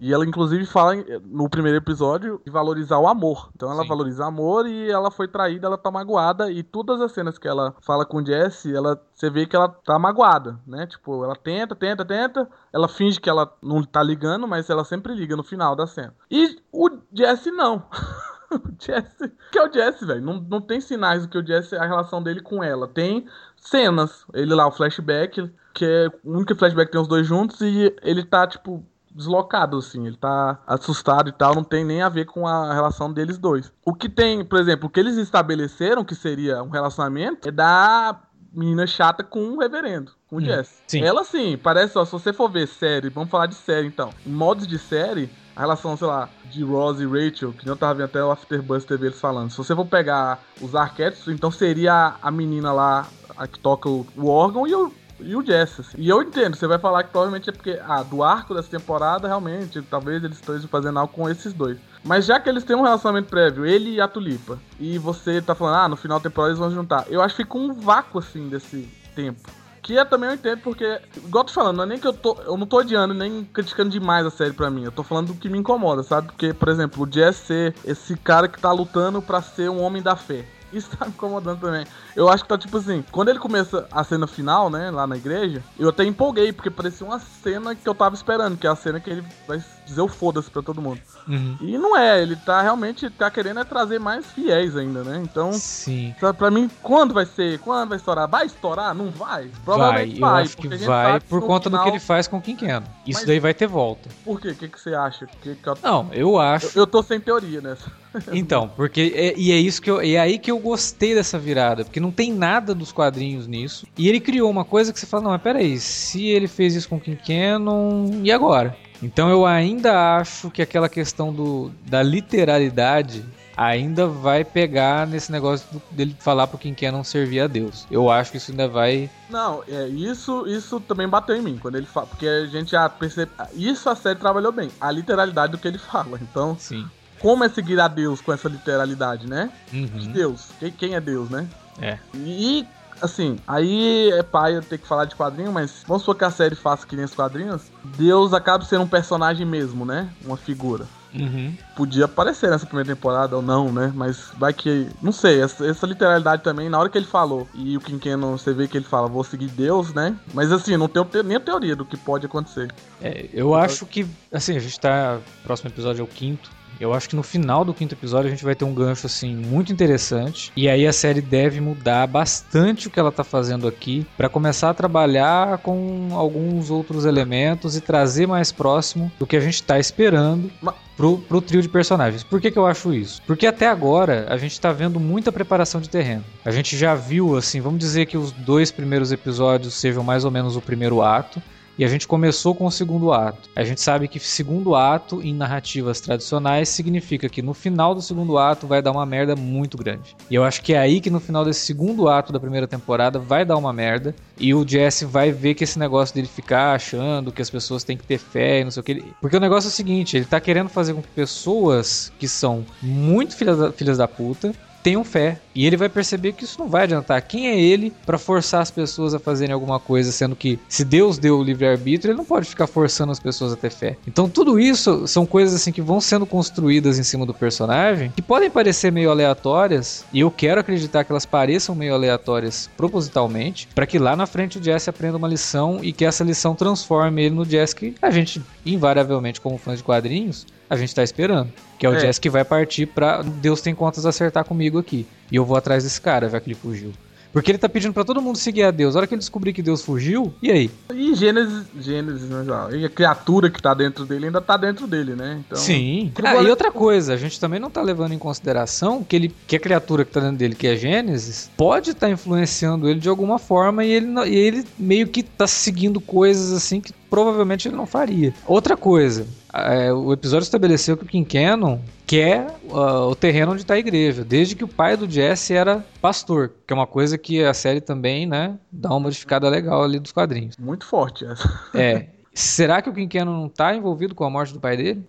E 0.00 0.12
ela, 0.12 0.24
inclusive, 0.24 0.64
fala 0.64 0.94
no 1.24 1.48
primeiro 1.48 1.78
episódio 1.78 2.40
de 2.44 2.50
valorizar 2.50 2.98
o 2.98 3.06
amor. 3.06 3.50
Então 3.54 3.70
ela 3.70 3.82
Sim. 3.82 3.88
valoriza 3.88 4.24
o 4.24 4.26
amor 4.26 4.66
e 4.66 4.90
ela 4.90 5.10
foi 5.10 5.28
traída, 5.28 5.66
ela 5.66 5.78
tá 5.78 5.90
magoada. 5.90 6.50
E 6.50 6.62
todas 6.62 7.00
as 7.00 7.12
cenas 7.12 7.38
que 7.38 7.48
ela 7.48 7.74
fala 7.80 8.04
com 8.04 8.18
o 8.18 8.26
Jesse, 8.26 8.74
ela, 8.74 9.00
você 9.12 9.28
vê 9.28 9.46
que 9.46 9.54
ela 9.54 9.68
tá 9.68 9.98
magoada, 9.98 10.58
né? 10.66 10.86
Tipo, 10.86 11.24
ela 11.24 11.36
tenta, 11.36 11.74
tenta, 11.74 12.04
tenta. 12.04 12.48
Ela 12.72 12.88
finge 12.88 13.20
que 13.20 13.28
ela 13.28 13.52
não 13.62 13.82
tá 13.82 14.02
ligando, 14.02 14.48
mas 14.48 14.70
ela 14.70 14.84
sempre 14.84 15.14
liga 15.14 15.36
no 15.36 15.42
final 15.42 15.76
da 15.76 15.86
cena. 15.86 16.14
E 16.30 16.58
o 16.72 16.90
Jesse 17.12 17.50
não. 17.50 17.82
o 18.50 18.60
Jesse. 18.78 19.32
que 19.52 19.58
é 19.58 19.68
o 19.68 19.72
Jesse, 19.72 20.04
velho? 20.04 20.22
Não, 20.22 20.40
não 20.40 20.60
tem 20.60 20.80
sinais 20.80 21.22
do 21.22 21.28
que 21.28 21.38
o 21.38 21.46
Jesse, 21.46 21.76
a 21.76 21.86
relação 21.86 22.22
dele 22.22 22.40
com 22.40 22.62
ela. 22.62 22.88
Tem 22.88 23.26
cenas. 23.56 24.24
Ele 24.32 24.54
lá, 24.54 24.66
o 24.66 24.72
flashback, 24.72 25.50
que 25.74 25.84
é 25.84 26.08
o 26.24 26.36
único 26.36 26.54
flashback 26.56 26.86
que 26.86 26.92
tem 26.92 27.00
os 27.00 27.08
dois 27.08 27.26
juntos 27.26 27.60
e 27.60 27.94
ele 28.02 28.24
tá, 28.24 28.46
tipo, 28.46 28.84
deslocado, 29.10 29.78
assim. 29.78 30.06
Ele 30.06 30.16
tá 30.16 30.60
assustado 30.66 31.28
e 31.28 31.32
tal, 31.32 31.54
não 31.54 31.64
tem 31.64 31.84
nem 31.84 32.02
a 32.02 32.08
ver 32.08 32.26
com 32.26 32.46
a 32.46 32.72
relação 32.72 33.12
deles 33.12 33.38
dois. 33.38 33.72
O 33.84 33.94
que 33.94 34.08
tem, 34.08 34.44
por 34.44 34.58
exemplo, 34.58 34.86
o 34.86 34.90
que 34.90 35.00
eles 35.00 35.16
estabeleceram 35.16 36.04
que 36.04 36.14
seria 36.14 36.62
um 36.62 36.70
relacionamento 36.70 37.48
é 37.48 37.52
da 37.52 38.20
menina 38.52 38.86
chata 38.86 39.22
com 39.22 39.40
um 39.40 39.58
reverendo, 39.58 40.12
com 40.28 40.36
o 40.36 40.38
hum, 40.38 40.44
Jess. 40.44 40.82
Sim. 40.86 41.02
Ela 41.02 41.24
sim, 41.24 41.56
parece, 41.56 41.96
ó, 41.96 42.04
se 42.04 42.12
você 42.12 42.32
for 42.32 42.50
ver 42.50 42.66
série, 42.66 43.08
vamos 43.08 43.30
falar 43.30 43.46
de 43.46 43.54
série 43.54 43.86
então. 43.86 44.10
Em 44.26 44.32
modos 44.32 44.66
de 44.66 44.78
série, 44.78 45.30
a 45.54 45.60
relação, 45.60 45.96
sei 45.96 46.06
lá, 46.06 46.28
de 46.50 46.64
Rose 46.64 47.02
e 47.02 47.06
Rachel, 47.06 47.52
que 47.52 47.66
não 47.66 47.76
tava 47.76 47.94
vendo 47.94 48.06
até 48.06 48.24
o 48.24 48.30
Afterbuzz 48.30 48.84
TV 48.84 49.06
eles 49.06 49.20
falando. 49.20 49.50
Se 49.50 49.58
você 49.58 49.74
for 49.74 49.86
pegar 49.86 50.42
os 50.60 50.74
arquétipos, 50.74 51.28
então 51.28 51.50
seria 51.50 52.14
a 52.20 52.30
menina 52.30 52.72
lá, 52.72 53.06
a 53.36 53.46
que 53.46 53.58
toca 53.58 53.88
o, 53.88 54.06
o 54.16 54.26
órgão, 54.26 54.66
e 54.66 54.74
o, 54.74 54.92
e 55.22 55.36
o 55.36 55.44
Jess. 55.44 55.80
Assim. 55.80 55.96
E 55.98 56.08
eu 56.08 56.22
entendo, 56.22 56.56
você 56.56 56.66
vai 56.66 56.78
falar 56.78 57.04
que 57.04 57.10
provavelmente 57.10 57.48
é 57.48 57.52
porque, 57.52 57.80
ah, 57.86 58.02
do 58.02 58.22
arco 58.22 58.54
dessa 58.54 58.70
temporada, 58.70 59.28
realmente, 59.28 59.82
talvez 59.82 60.22
eles 60.22 60.36
estejam 60.36 60.68
fazendo 60.68 60.98
algo 60.98 61.12
com 61.12 61.28
esses 61.28 61.52
dois. 61.52 61.78
Mas 62.02 62.24
já 62.24 62.40
que 62.40 62.48
eles 62.48 62.64
têm 62.64 62.76
um 62.76 62.82
relacionamento 62.82 63.28
prévio, 63.28 63.66
ele 63.66 63.90
e 63.90 64.00
a 64.00 64.08
Tulipa, 64.08 64.58
e 64.78 64.98
você 64.98 65.40
tá 65.42 65.54
falando, 65.54 65.76
ah, 65.76 65.88
no 65.88 65.96
final 65.96 66.18
da 66.18 66.28
temporada 66.28 66.50
eles 66.50 66.58
vão 66.58 66.70
juntar, 66.70 67.04
eu 67.08 67.20
acho 67.20 67.36
que 67.36 67.42
fica 67.42 67.58
um 67.58 67.72
vácuo, 67.74 68.18
assim, 68.18 68.48
desse 68.48 68.88
tempo. 69.14 69.40
Que 69.82 69.94
eu 69.94 70.06
também 70.06 70.28
eu 70.28 70.34
entendo, 70.34 70.60
porque, 70.60 71.00
igual 71.16 71.42
eu 71.42 71.46
tô 71.46 71.52
falando, 71.52 71.76
não 71.78 71.84
é 71.84 71.86
nem 71.86 71.98
que 71.98 72.06
eu 72.06 72.12
tô. 72.12 72.36
Eu 72.44 72.56
não 72.56 72.66
tô 72.66 72.78
odiando 72.78 73.14
nem 73.14 73.44
criticando 73.44 73.90
demais 73.90 74.26
a 74.26 74.30
série 74.30 74.52
pra 74.52 74.70
mim. 74.70 74.84
Eu 74.84 74.92
tô 74.92 75.02
falando 75.02 75.28
do 75.28 75.34
que 75.34 75.48
me 75.48 75.58
incomoda, 75.58 76.02
sabe? 76.02 76.26
Porque, 76.28 76.52
por 76.52 76.68
exemplo, 76.68 77.02
o 77.02 77.10
Jess 77.10 77.36
ser 77.36 77.74
esse 77.84 78.14
cara 78.16 78.46
que 78.46 78.60
tá 78.60 78.70
lutando 78.72 79.22
para 79.22 79.40
ser 79.40 79.70
um 79.70 79.80
homem 79.80 80.02
da 80.02 80.14
fé. 80.14 80.44
Isso 80.72 80.96
tá 80.96 81.04
me 81.04 81.10
incomodando 81.10 81.60
também. 81.60 81.86
Eu 82.14 82.28
acho 82.28 82.44
que 82.44 82.48
tá 82.48 82.58
tipo 82.58 82.76
assim, 82.76 83.04
quando 83.10 83.28
ele 83.28 83.38
começa 83.38 83.86
a 83.90 84.04
cena 84.04 84.26
final, 84.26 84.70
né, 84.70 84.90
lá 84.90 85.06
na 85.06 85.16
igreja, 85.16 85.62
eu 85.78 85.88
até 85.88 86.04
empolguei, 86.04 86.52
porque 86.52 86.70
parecia 86.70 87.06
uma 87.06 87.18
cena 87.18 87.74
que 87.74 87.88
eu 87.88 87.94
tava 87.94 88.14
esperando, 88.14 88.56
que 88.56 88.66
é 88.66 88.70
a 88.70 88.76
cena 88.76 89.00
que 89.00 89.10
ele 89.10 89.24
vai 89.46 89.60
dizer 89.90 90.00
o 90.00 90.08
foda-se 90.08 90.50
pra 90.50 90.62
todo 90.62 90.80
mundo. 90.80 91.00
Uhum. 91.28 91.56
E 91.60 91.76
não 91.76 91.96
é, 91.96 92.22
ele 92.22 92.36
tá 92.36 92.62
realmente 92.62 93.10
tá 93.10 93.30
querendo 93.30 93.60
é 93.60 93.64
trazer 93.64 93.98
mais 93.98 94.26
fiéis 94.26 94.76
ainda, 94.76 95.02
né? 95.02 95.20
Então, 95.22 95.52
Sim. 95.52 96.14
Pra, 96.18 96.32
pra 96.32 96.50
mim, 96.50 96.70
quando 96.82 97.12
vai 97.12 97.26
ser? 97.26 97.58
Quando 97.58 97.88
vai 97.88 97.98
estourar? 97.98 98.28
Vai 98.28 98.46
estourar? 98.46 98.94
Não 98.94 99.10
vai? 99.10 99.50
Provavelmente 99.64 100.18
vai. 100.18 100.30
Eu 100.30 100.44
acho 100.44 100.56
que 100.56 100.68
vai 100.68 101.20
por 101.20 101.42
conta 101.42 101.68
final... 101.68 101.84
do 101.84 101.84
que 101.84 101.96
ele 101.96 102.00
faz 102.00 102.26
com 102.26 102.40
quem 102.40 102.56
quer. 102.56 102.82
Isso 103.06 103.20
Mas, 103.20 103.26
daí 103.26 103.40
vai 103.40 103.52
ter 103.52 103.66
volta. 103.66 104.08
Por 104.24 104.40
quê? 104.40 104.48
O 104.48 104.54
que, 104.54 104.68
que 104.68 104.80
você 104.80 104.94
acha? 104.94 105.26
Que, 105.42 105.54
que 105.54 105.68
eu... 105.68 105.76
Não, 105.82 106.08
eu 106.12 106.38
acho. 106.38 106.66
Eu, 106.78 106.82
eu 106.82 106.86
tô 106.86 107.02
sem 107.02 107.20
teoria 107.20 107.60
nessa. 107.60 107.90
Então, 108.32 108.68
porque 108.68 109.12
é, 109.14 109.34
e 109.36 109.52
é 109.52 109.56
isso 109.56 109.80
que 109.80 109.90
eu, 109.90 110.00
é 110.00 110.16
aí 110.16 110.38
que 110.38 110.50
eu 110.50 110.58
gostei 110.58 111.14
dessa 111.14 111.38
virada, 111.38 111.84
porque 111.84 112.00
não 112.00 112.10
tem 112.10 112.32
nada 112.32 112.74
dos 112.74 112.90
quadrinhos 112.92 113.46
nisso. 113.46 113.86
E 113.96 114.08
ele 114.08 114.18
criou 114.18 114.50
uma 114.50 114.64
coisa 114.64 114.92
que 114.92 114.98
você 114.98 115.06
fala, 115.06 115.24
não, 115.24 115.30
mas 115.30 115.42
peraí, 115.42 115.78
se 115.78 116.26
ele 116.26 116.48
fez 116.48 116.74
isso 116.74 116.88
com 116.88 117.00
King 117.00 117.20
Cannon, 117.24 118.20
e 118.24 118.32
agora? 118.32 118.76
Então 119.02 119.30
eu 119.30 119.46
ainda 119.46 120.16
acho 120.16 120.50
que 120.50 120.62
aquela 120.62 120.88
questão 120.88 121.32
do, 121.32 121.70
da 121.86 122.02
literalidade 122.02 123.24
ainda 123.56 124.06
vai 124.06 124.42
pegar 124.42 125.06
nesse 125.06 125.30
negócio 125.30 125.66
dele 125.90 126.16
falar 126.18 126.46
pro 126.46 126.56
quem 126.56 126.72
quer 126.72 126.90
não 126.90 127.04
servir 127.04 127.40
a 127.40 127.46
Deus. 127.46 127.86
Eu 127.90 128.10
acho 128.10 128.30
que 128.30 128.38
isso 128.38 128.50
ainda 128.50 128.66
vai. 128.66 129.10
Não, 129.28 129.62
é 129.68 129.86
isso, 129.88 130.46
isso 130.46 130.80
também 130.80 131.06
bateu 131.06 131.36
em 131.36 131.42
mim 131.42 131.58
quando 131.60 131.76
ele 131.76 131.86
fala, 131.86 132.06
porque 132.06 132.26
a 132.26 132.46
gente 132.46 132.70
já 132.70 132.88
percebe, 132.88 133.30
isso 133.54 133.88
a 133.90 133.94
série 133.94 134.18
trabalhou 134.18 134.50
bem, 134.50 134.70
a 134.80 134.90
literalidade 134.90 135.52
do 135.52 135.58
que 135.58 135.68
ele 135.68 135.78
fala. 135.78 136.18
Então, 136.22 136.56
sim. 136.58 136.88
Como 137.18 137.44
é 137.44 137.50
seguir 137.50 137.78
a 137.78 137.86
Deus 137.86 138.22
com 138.22 138.32
essa 138.32 138.48
literalidade, 138.48 139.26
né? 139.26 139.50
Uhum. 139.70 139.84
De 139.84 140.08
Deus. 140.08 140.48
Quem, 140.58 140.70
quem 140.72 140.94
é 140.94 141.00
Deus, 141.00 141.28
né? 141.28 141.46
É. 141.78 141.98
E 142.14 142.66
assim, 143.00 143.38
aí 143.46 144.10
é 144.12 144.22
pai 144.22 144.56
eu 144.56 144.62
ter 144.62 144.78
que 144.78 144.86
falar 144.86 145.04
de 145.04 145.14
quadrinho, 145.14 145.52
mas 145.52 145.82
vamos 145.86 146.02
supor 146.02 146.16
que 146.16 146.24
a 146.24 146.30
série 146.30 146.54
faça 146.54 146.86
que 146.86 146.96
nem 146.96 147.04
os 147.04 147.14
quadrinhos, 147.14 147.62
Deus 147.96 148.32
acaba 148.32 148.64
sendo 148.64 148.84
um 148.84 148.88
personagem 148.88 149.46
mesmo, 149.46 149.84
né? 149.84 150.08
Uma 150.24 150.36
figura. 150.36 150.86
Uhum. 151.14 151.52
Podia 151.76 152.04
aparecer 152.04 152.50
nessa 152.50 152.66
primeira 152.66 152.94
temporada 152.94 153.36
ou 153.36 153.42
não, 153.42 153.72
né? 153.72 153.92
Mas 153.94 154.30
vai 154.38 154.52
que. 154.52 154.88
Não 155.02 155.12
sei, 155.12 155.40
essa, 155.40 155.66
essa 155.66 155.86
literalidade 155.86 156.42
também, 156.42 156.68
na 156.68 156.78
hora 156.78 156.88
que 156.88 156.96
ele 156.96 157.06
falou, 157.06 157.48
e 157.54 157.76
o 157.76 157.80
Quinqueno, 157.80 158.38
você 158.38 158.52
vê 158.52 158.68
que 158.68 158.78
ele 158.78 158.84
fala, 158.84 159.08
vou 159.08 159.24
seguir 159.24 159.48
Deus, 159.48 159.92
né? 159.92 160.16
Mas 160.32 160.52
assim, 160.52 160.76
não 160.76 160.88
tenho 160.88 161.06
nem 161.24 161.36
a 161.36 161.40
teoria 161.40 161.74
do 161.74 161.84
que 161.84 161.96
pode 161.96 162.26
acontecer. 162.26 162.72
É, 163.00 163.28
eu 163.32 163.54
acho 163.54 163.86
que. 163.86 164.06
Assim, 164.32 164.56
a 164.56 164.60
gente 164.60 164.78
tá. 164.78 165.18
Próximo 165.42 165.70
episódio 165.70 166.00
é 166.00 166.04
o 166.04 166.06
quinto. 166.06 166.50
Eu 166.80 166.94
acho 166.94 167.10
que 167.10 167.14
no 167.14 167.22
final 167.22 167.62
do 167.62 167.74
quinto 167.74 167.94
episódio 167.94 168.28
a 168.28 168.30
gente 168.30 168.42
vai 168.42 168.54
ter 168.54 168.64
um 168.64 168.72
gancho 168.72 169.06
assim 169.06 169.36
muito 169.36 169.70
interessante. 169.70 170.50
E 170.56 170.66
aí 170.66 170.86
a 170.86 170.92
série 170.94 171.20
deve 171.20 171.60
mudar 171.60 172.06
bastante 172.06 172.88
o 172.88 172.90
que 172.90 172.98
ela 172.98 173.12
tá 173.12 173.22
fazendo 173.22 173.68
aqui 173.68 174.06
para 174.16 174.30
começar 174.30 174.70
a 174.70 174.74
trabalhar 174.74 175.58
com 175.58 176.08
alguns 176.12 176.70
outros 176.70 177.04
elementos 177.04 177.76
e 177.76 177.82
trazer 177.82 178.26
mais 178.26 178.50
próximo 178.50 179.12
do 179.18 179.26
que 179.26 179.36
a 179.36 179.40
gente 179.40 179.62
tá 179.62 179.78
esperando. 179.78 180.50
Pro, 180.96 181.16
pro 181.16 181.40
trio 181.40 181.62
de 181.62 181.68
personagens. 181.68 182.22
Por 182.22 182.42
que, 182.42 182.50
que 182.50 182.58
eu 182.58 182.66
acho 182.66 182.92
isso? 182.92 183.22
Porque 183.26 183.46
até 183.46 183.66
agora 183.66 184.26
a 184.28 184.36
gente 184.36 184.60
tá 184.60 184.70
vendo 184.70 185.00
muita 185.00 185.32
preparação 185.32 185.80
de 185.80 185.88
terreno. 185.88 186.22
A 186.44 186.50
gente 186.50 186.76
já 186.76 186.94
viu, 186.94 187.38
assim, 187.38 187.58
vamos 187.58 187.78
dizer 187.78 188.04
que 188.04 188.18
os 188.18 188.32
dois 188.32 188.70
primeiros 188.70 189.10
episódios 189.10 189.72
sejam 189.72 190.04
mais 190.04 190.26
ou 190.26 190.30
menos 190.30 190.56
o 190.56 190.60
primeiro 190.60 191.00
ato. 191.00 191.42
E 191.80 191.84
a 191.84 191.88
gente 191.88 192.06
começou 192.06 192.54
com 192.54 192.66
o 192.66 192.70
segundo 192.70 193.10
ato. 193.10 193.48
A 193.56 193.64
gente 193.64 193.80
sabe 193.80 194.06
que 194.06 194.20
segundo 194.20 194.74
ato 194.74 195.22
em 195.22 195.32
narrativas 195.32 195.98
tradicionais 195.98 196.68
significa 196.68 197.26
que 197.26 197.40
no 197.40 197.54
final 197.54 197.94
do 197.94 198.02
segundo 198.02 198.36
ato 198.36 198.66
vai 198.66 198.82
dar 198.82 198.92
uma 198.92 199.06
merda 199.06 199.34
muito 199.34 199.78
grande. 199.78 200.14
E 200.30 200.34
eu 200.34 200.44
acho 200.44 200.60
que 200.60 200.74
é 200.74 200.78
aí 200.78 201.00
que 201.00 201.08
no 201.08 201.18
final 201.18 201.42
desse 201.42 201.60
segundo 201.60 202.06
ato 202.06 202.34
da 202.34 202.38
primeira 202.38 202.68
temporada 202.68 203.18
vai 203.18 203.46
dar 203.46 203.56
uma 203.56 203.72
merda 203.72 204.14
e 204.38 204.52
o 204.52 204.62
Jesse 204.68 205.06
vai 205.06 205.32
ver 205.32 205.54
que 205.54 205.64
esse 205.64 205.78
negócio 205.78 206.14
dele 206.14 206.28
ficar 206.28 206.74
achando 206.74 207.32
que 207.32 207.40
as 207.40 207.48
pessoas 207.48 207.82
têm 207.82 207.96
que 207.96 208.04
ter 208.04 208.18
fé 208.18 208.60
e 208.60 208.64
não 208.64 208.70
sei 208.70 208.80
o 208.82 208.84
que. 208.84 209.02
Porque 209.18 209.38
o 209.38 209.40
negócio 209.40 209.68
é 209.68 209.70
o 209.70 209.72
seguinte, 209.72 210.18
ele 210.18 210.26
tá 210.26 210.38
querendo 210.38 210.68
fazer 210.68 210.92
com 210.92 211.00
que 211.00 211.08
pessoas 211.08 212.12
que 212.18 212.28
são 212.28 212.62
muito 212.82 213.34
filhas 213.34 213.56
da, 213.56 213.72
filhas 213.72 213.96
da 213.96 214.06
puta 214.06 214.54
tenham 214.82 215.04
fé. 215.04 215.38
E 215.54 215.66
ele 215.66 215.76
vai 215.76 215.88
perceber 215.88 216.32
que 216.32 216.44
isso 216.44 216.60
não 216.60 216.68
vai 216.68 216.84
adiantar. 216.84 217.20
Quem 217.22 217.48
é 217.48 217.60
ele 217.60 217.92
para 218.06 218.18
forçar 218.18 218.62
as 218.62 218.70
pessoas 218.70 219.14
a 219.14 219.18
fazerem 219.18 219.52
alguma 219.52 219.80
coisa, 219.80 220.12
sendo 220.12 220.36
que 220.36 220.58
se 220.68 220.84
Deus 220.84 221.18
deu 221.18 221.38
o 221.38 221.42
livre-arbítrio, 221.42 222.12
ele 222.12 222.18
não 222.18 222.24
pode 222.24 222.46
ficar 222.46 222.66
forçando 222.66 223.10
as 223.10 223.18
pessoas 223.18 223.52
a 223.52 223.56
ter 223.56 223.70
fé. 223.70 223.96
Então 224.06 224.28
tudo 224.28 224.60
isso 224.60 225.06
são 225.06 225.26
coisas 225.26 225.54
assim 225.54 225.72
que 225.72 225.82
vão 225.82 226.00
sendo 226.00 226.24
construídas 226.24 226.98
em 226.98 227.02
cima 227.02 227.26
do 227.26 227.34
personagem, 227.34 228.12
que 228.14 228.22
podem 228.22 228.50
parecer 228.50 228.92
meio 228.92 229.10
aleatórias, 229.10 230.04
e 230.12 230.20
eu 230.20 230.30
quero 230.30 230.60
acreditar 230.60 231.04
que 231.04 231.12
elas 231.12 231.26
pareçam 231.26 231.74
meio 231.74 231.94
aleatórias 231.94 232.70
propositalmente, 232.76 233.68
para 233.74 233.86
que 233.86 233.98
lá 233.98 234.14
na 234.14 234.26
frente 234.26 234.58
o 234.58 234.62
Jesse 234.62 234.88
aprenda 234.88 235.18
uma 235.18 235.28
lição 235.28 235.80
e 235.82 235.92
que 235.92 236.04
essa 236.04 236.24
lição 236.24 236.54
transforme 236.54 237.24
ele 237.24 237.34
no 237.34 237.44
Jesse 237.44 237.74
que 237.74 237.94
a 238.00 238.10
gente, 238.10 238.42
invariavelmente, 238.64 239.40
como 239.40 239.58
fãs 239.58 239.78
de 239.78 239.84
quadrinhos, 239.84 240.46
a 240.70 240.76
gente 240.76 240.94
tá 240.94 241.02
esperando. 241.02 241.52
Que 241.78 241.84
é 241.84 241.88
o 241.88 241.94
é. 241.94 242.00
Jess 242.00 242.18
que 242.18 242.30
vai 242.30 242.44
partir 242.44 242.86
pra 242.86 243.22
Deus 243.22 243.60
tem 243.60 243.74
contas 243.74 244.06
a 244.06 244.10
acertar 244.10 244.44
comigo 244.44 244.78
aqui. 244.78 245.04
E 245.30 245.36
eu 245.36 245.44
vou 245.44 245.56
atrás 245.56 245.82
desse 245.82 246.00
cara, 246.00 246.30
já 246.30 246.40
que 246.40 246.48
ele 246.48 246.54
fugiu. 246.54 246.92
Porque 247.32 247.50
ele 247.50 247.58
tá 247.58 247.68
pedindo 247.68 247.92
para 247.92 248.04
todo 248.04 248.20
mundo 248.20 248.36
seguir 248.36 248.64
a 248.64 248.70
Deus. 248.70 248.94
A 248.94 248.98
hora 248.98 249.06
que 249.06 249.14
ele 249.14 249.20
descobrir 249.20 249.52
que 249.52 249.62
Deus 249.62 249.82
fugiu, 249.82 250.34
e 250.42 250.50
aí? 250.50 250.70
E 250.92 251.14
Gênesis, 251.14 251.64
Gênesis, 251.80 252.28
né, 252.28 252.44
e 252.72 252.84
a 252.84 252.88
criatura 252.88 253.48
que 253.48 253.62
tá 253.62 253.72
dentro 253.72 254.04
dele 254.04 254.26
ainda 254.26 254.40
tá 254.40 254.56
dentro 254.56 254.86
dele, 254.86 255.14
né? 255.14 255.40
Então, 255.46 255.56
Sim. 255.56 256.12
Ah, 256.24 256.42
e 256.42 256.48
outra 256.48 256.72
coisa, 256.72 257.14
a 257.14 257.16
gente 257.16 257.38
também 257.38 257.60
não 257.60 257.70
tá 257.70 257.80
levando 257.82 258.12
em 258.12 258.18
consideração 258.18 259.04
que 259.04 259.14
ele 259.14 259.34
que 259.46 259.56
a 259.56 259.60
criatura 259.60 260.04
que 260.04 260.10
tá 260.10 260.20
dentro 260.20 260.36
dele, 260.36 260.54
que 260.54 260.66
é 260.66 260.76
Gênesis, 260.76 261.50
pode 261.56 261.90
estar 261.90 262.08
tá 262.08 262.12
influenciando 262.12 262.88
ele 262.88 262.98
de 262.98 263.08
alguma 263.08 263.38
forma 263.38 263.84
e 263.84 263.90
ele, 263.92 264.06
e 264.26 264.34
ele 264.34 264.64
meio 264.76 265.06
que 265.06 265.22
tá 265.22 265.46
seguindo 265.46 266.00
coisas 266.00 266.52
assim 266.52 266.80
que 266.80 266.92
provavelmente 267.10 267.68
ele 267.68 267.76
não 267.76 267.86
faria. 267.86 268.32
Outra 268.46 268.76
coisa, 268.76 269.26
é, 269.52 269.92
o 269.92 270.12
episódio 270.12 270.44
estabeleceu 270.44 270.96
que 270.96 271.04
o 271.04 271.06
King 271.06 271.28
Cannon 271.28 271.80
quer 272.06 272.46
uh, 272.64 273.08
o 273.10 273.14
terreno 273.14 273.52
onde 273.52 273.62
está 273.62 273.74
a 273.74 273.78
igreja, 273.78 274.24
desde 274.24 274.54
que 274.54 274.64
o 274.64 274.68
pai 274.68 274.96
do 274.96 275.10
Jesse 275.10 275.54
era 275.54 275.84
pastor, 276.00 276.52
que 276.66 276.72
é 276.72 276.76
uma 276.76 276.86
coisa 276.86 277.18
que 277.18 277.44
a 277.44 277.52
série 277.52 277.80
também, 277.80 278.26
né, 278.26 278.56
dá 278.70 278.90
uma 278.90 279.00
modificada 279.00 279.48
legal 279.48 279.82
ali 279.82 279.98
dos 279.98 280.12
quadrinhos. 280.12 280.56
Muito 280.56 280.86
forte 280.86 281.24
essa. 281.24 281.60
É. 281.74 282.06
Será 282.32 282.80
que 282.80 282.88
o 282.88 283.08
Cannon 283.08 283.32
não 283.40 283.46
está 283.46 283.74
envolvido 283.74 284.14
com 284.14 284.24
a 284.24 284.30
morte 284.30 284.52
do 284.52 284.60
pai 284.60 284.76
dele? 284.76 285.04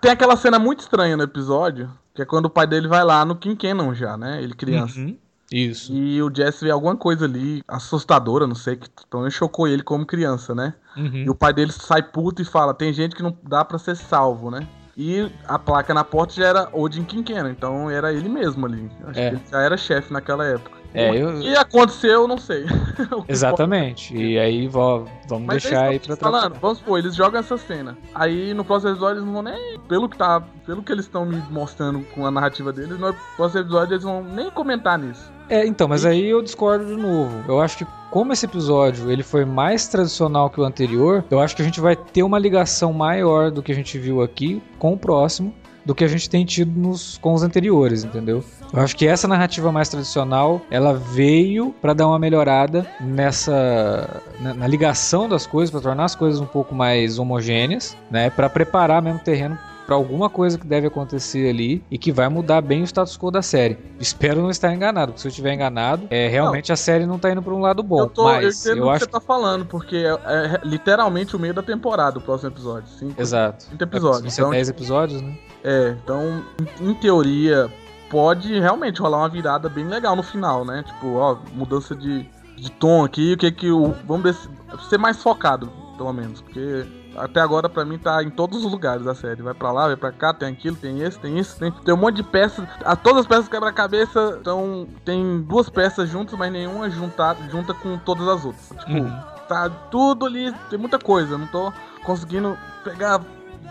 Tem 0.00 0.10
aquela 0.10 0.36
cena 0.36 0.58
muito 0.58 0.80
estranha 0.80 1.16
no 1.16 1.24
episódio, 1.24 1.90
que 2.14 2.22
é 2.22 2.24
quando 2.24 2.46
o 2.46 2.50
pai 2.50 2.66
dele 2.66 2.86
vai 2.86 3.04
lá 3.04 3.24
no 3.24 3.36
Cannon 3.36 3.92
já, 3.92 4.16
né? 4.16 4.40
Ele 4.42 4.54
criança. 4.54 4.98
Uhum. 4.98 5.16
Isso. 5.50 5.92
E 5.92 6.22
o 6.22 6.30
Jesse 6.34 6.64
vê 6.64 6.70
alguma 6.70 6.96
coisa 6.96 7.24
ali 7.24 7.62
assustadora, 7.66 8.46
não 8.46 8.54
sei, 8.54 8.76
que 8.76 8.88
pelo 9.08 9.22
menos 9.22 9.34
chocou 9.34 9.66
ele 9.66 9.82
como 9.82 10.04
criança, 10.04 10.54
né? 10.54 10.74
Uhum. 10.96 11.24
E 11.24 11.30
o 11.30 11.34
pai 11.34 11.52
dele 11.52 11.72
sai 11.72 12.02
puto 12.02 12.42
e 12.42 12.44
fala: 12.44 12.74
tem 12.74 12.92
gente 12.92 13.16
que 13.16 13.22
não 13.22 13.36
dá 13.42 13.64
para 13.64 13.78
ser 13.78 13.96
salvo, 13.96 14.50
né? 14.50 14.66
E 14.96 15.30
a 15.46 15.58
placa 15.58 15.94
na 15.94 16.02
porta 16.02 16.34
já 16.34 16.46
era 16.46 16.68
Odin 16.72 17.04
Quinquena, 17.04 17.50
então 17.50 17.88
era 17.88 18.12
ele 18.12 18.28
mesmo 18.28 18.66
ali. 18.66 18.90
Acho 19.04 19.20
é. 19.20 19.30
que 19.30 19.36
ele 19.36 19.44
já 19.50 19.60
era 19.60 19.76
chefe 19.76 20.12
naquela 20.12 20.44
época. 20.44 20.77
É, 20.98 21.16
eu... 21.16 21.40
que 21.40 21.56
aconteceu, 21.56 22.22
eu 22.22 22.28
não 22.28 22.38
sei. 22.38 22.64
Exatamente. 23.28 24.16
E 24.16 24.38
aí 24.38 24.66
vamos 24.66 25.08
Mas 25.46 25.62
deixar 25.62 25.84
aí 25.84 25.98
pra 25.98 26.16
falando, 26.16 26.54
Vamos 26.60 26.78
supor, 26.78 26.98
eles 26.98 27.14
jogam 27.14 27.38
essa 27.40 27.56
cena. 27.56 27.96
Aí 28.14 28.52
no 28.52 28.64
próximo 28.64 28.92
episódio 28.92 29.18
eles 29.18 29.24
não 29.24 29.32
vão 29.32 29.42
nem. 29.42 29.78
Pelo 29.88 30.08
que 30.08 30.18
tá. 30.18 30.42
Pelo 30.66 30.82
que 30.82 30.90
eles 30.90 31.04
estão 31.04 31.24
me 31.24 31.36
mostrando 31.50 32.00
com 32.14 32.26
a 32.26 32.30
narrativa 32.30 32.72
deles, 32.72 32.98
no 32.98 33.14
próximo 33.36 33.60
episódio 33.60 33.94
eles 33.94 34.04
vão 34.04 34.24
nem 34.24 34.50
comentar 34.50 34.98
nisso. 34.98 35.32
É, 35.48 35.66
então, 35.66 35.88
mas 35.88 36.04
aí 36.04 36.28
eu 36.28 36.42
discordo 36.42 36.84
de 36.84 36.96
novo. 37.00 37.42
Eu 37.48 37.60
acho 37.60 37.78
que 37.78 37.86
como 38.10 38.32
esse 38.32 38.44
episódio 38.44 39.10
ele 39.10 39.22
foi 39.22 39.44
mais 39.44 39.86
tradicional 39.88 40.50
que 40.50 40.60
o 40.60 40.64
anterior, 40.64 41.24
eu 41.30 41.40
acho 41.40 41.56
que 41.56 41.62
a 41.62 41.64
gente 41.64 41.80
vai 41.80 41.96
ter 41.96 42.22
uma 42.22 42.38
ligação 42.38 42.92
maior 42.92 43.50
do 43.50 43.62
que 43.62 43.72
a 43.72 43.74
gente 43.74 43.98
viu 43.98 44.20
aqui 44.20 44.62
com 44.78 44.92
o 44.92 44.98
próximo 44.98 45.54
do 45.88 45.94
que 45.94 46.04
a 46.04 46.08
gente 46.08 46.28
tem 46.28 46.44
tido 46.44 46.78
nos, 46.78 47.16
com 47.16 47.32
os 47.32 47.42
anteriores, 47.42 48.04
entendeu? 48.04 48.44
Eu 48.70 48.82
acho 48.82 48.94
que 48.94 49.08
essa 49.08 49.26
narrativa 49.26 49.72
mais 49.72 49.88
tradicional, 49.88 50.60
ela 50.70 50.92
veio 50.92 51.74
para 51.80 51.94
dar 51.94 52.06
uma 52.06 52.18
melhorada 52.18 52.86
nessa 53.00 54.22
na, 54.38 54.52
na 54.52 54.66
ligação 54.66 55.26
das 55.26 55.46
coisas, 55.46 55.70
para 55.70 55.80
tornar 55.80 56.04
as 56.04 56.14
coisas 56.14 56.42
um 56.42 56.46
pouco 56.46 56.74
mais 56.74 57.18
homogêneas, 57.18 57.96
né, 58.10 58.28
para 58.28 58.50
preparar 58.50 59.00
mesmo 59.00 59.18
o 59.18 59.22
terreno 59.22 59.58
para 59.88 59.96
alguma 59.96 60.28
coisa 60.28 60.58
que 60.58 60.66
deve 60.66 60.86
acontecer 60.86 61.48
ali 61.48 61.82
e 61.90 61.96
que 61.96 62.12
vai 62.12 62.28
mudar 62.28 62.60
bem 62.60 62.82
o 62.82 62.84
status 62.84 63.16
quo 63.16 63.30
da 63.30 63.40
série. 63.40 63.78
Espero 63.98 64.42
não 64.42 64.50
estar 64.50 64.70
enganado, 64.70 65.12
porque 65.12 65.22
se 65.22 65.28
eu 65.28 65.30
estiver 65.30 65.54
enganado, 65.54 66.06
é, 66.10 66.28
realmente 66.28 66.68
não. 66.68 66.74
a 66.74 66.76
série 66.76 67.06
não 67.06 67.18
tá 67.18 67.32
indo 67.32 67.40
para 67.40 67.54
um 67.54 67.60
lado 67.60 67.82
bom. 67.82 68.00
Eu, 68.00 68.10
tô, 68.10 68.24
mas 68.24 68.66
eu, 68.66 68.76
eu 68.76 68.90
acho 68.90 69.06
que 69.06 69.10
você 69.10 69.18
tá 69.18 69.20
falando, 69.20 69.64
porque 69.64 69.96
é, 69.96 70.10
é, 70.10 70.60
literalmente 70.62 71.34
o 71.34 71.38
meio 71.38 71.54
da 71.54 71.62
temporada 71.62 72.18
o 72.18 72.20
próximo 72.20 72.50
episódio. 72.50 72.86
Cinco, 72.98 73.18
Exato. 73.18 73.64
Cinco 73.64 73.82
episódios. 73.82 74.38
É, 74.38 74.40
então, 74.42 74.50
10 74.50 74.68
episódios, 74.68 75.22
né? 75.22 75.38
É, 75.64 75.96
então, 76.04 76.44
em, 76.82 76.90
em 76.90 76.94
teoria, 76.94 77.72
pode 78.10 78.60
realmente 78.60 79.00
rolar 79.00 79.20
uma 79.20 79.28
virada 79.30 79.70
bem 79.70 79.86
legal 79.86 80.14
no 80.14 80.22
final, 80.22 80.66
né? 80.66 80.84
Tipo, 80.86 81.14
ó, 81.14 81.38
mudança 81.54 81.96
de, 81.96 82.28
de 82.58 82.70
tom 82.72 83.06
aqui, 83.06 83.32
o 83.32 83.38
que 83.38 83.50
que 83.50 83.70
o. 83.70 83.94
Vamos 84.06 84.22
ver 84.22 84.34
se, 84.34 84.50
ser 84.90 84.98
mais 84.98 85.22
focado, 85.22 85.72
pelo 85.96 86.12
menos, 86.12 86.42
porque 86.42 86.84
até 87.20 87.40
agora 87.40 87.68
para 87.68 87.84
mim 87.84 87.98
tá 87.98 88.22
em 88.22 88.30
todos 88.30 88.64
os 88.64 88.70
lugares 88.70 89.04
da 89.04 89.14
série. 89.14 89.42
Vai 89.42 89.54
para 89.54 89.72
lá, 89.72 89.86
vai 89.86 89.96
para 89.96 90.12
cá, 90.12 90.32
tem 90.32 90.48
aquilo, 90.48 90.76
tem 90.76 91.00
esse, 91.00 91.18
tem 91.18 91.38
isso, 91.38 91.58
tem, 91.58 91.70
tem 91.70 91.94
um 91.94 91.98
monte 91.98 92.16
de 92.16 92.22
peças. 92.22 92.66
A, 92.84 92.96
todas 92.96 93.20
as 93.20 93.26
peças 93.26 93.48
quebra-cabeça 93.48 94.38
então 94.40 94.86
tem 95.04 95.42
duas 95.42 95.68
peças 95.68 96.08
juntas, 96.08 96.38
mas 96.38 96.52
nenhuma 96.52 96.88
junta, 96.90 97.36
junta 97.50 97.74
com 97.74 97.98
todas 97.98 98.26
as 98.28 98.44
outras. 98.44 98.68
Tipo, 98.68 98.92
uhum. 98.92 99.20
tá 99.48 99.68
tudo 99.90 100.26
ali, 100.26 100.52
tem 100.70 100.78
muita 100.78 100.98
coisa. 100.98 101.36
Não 101.36 101.46
tô 101.46 101.72
conseguindo 102.04 102.56
pegar 102.84 103.20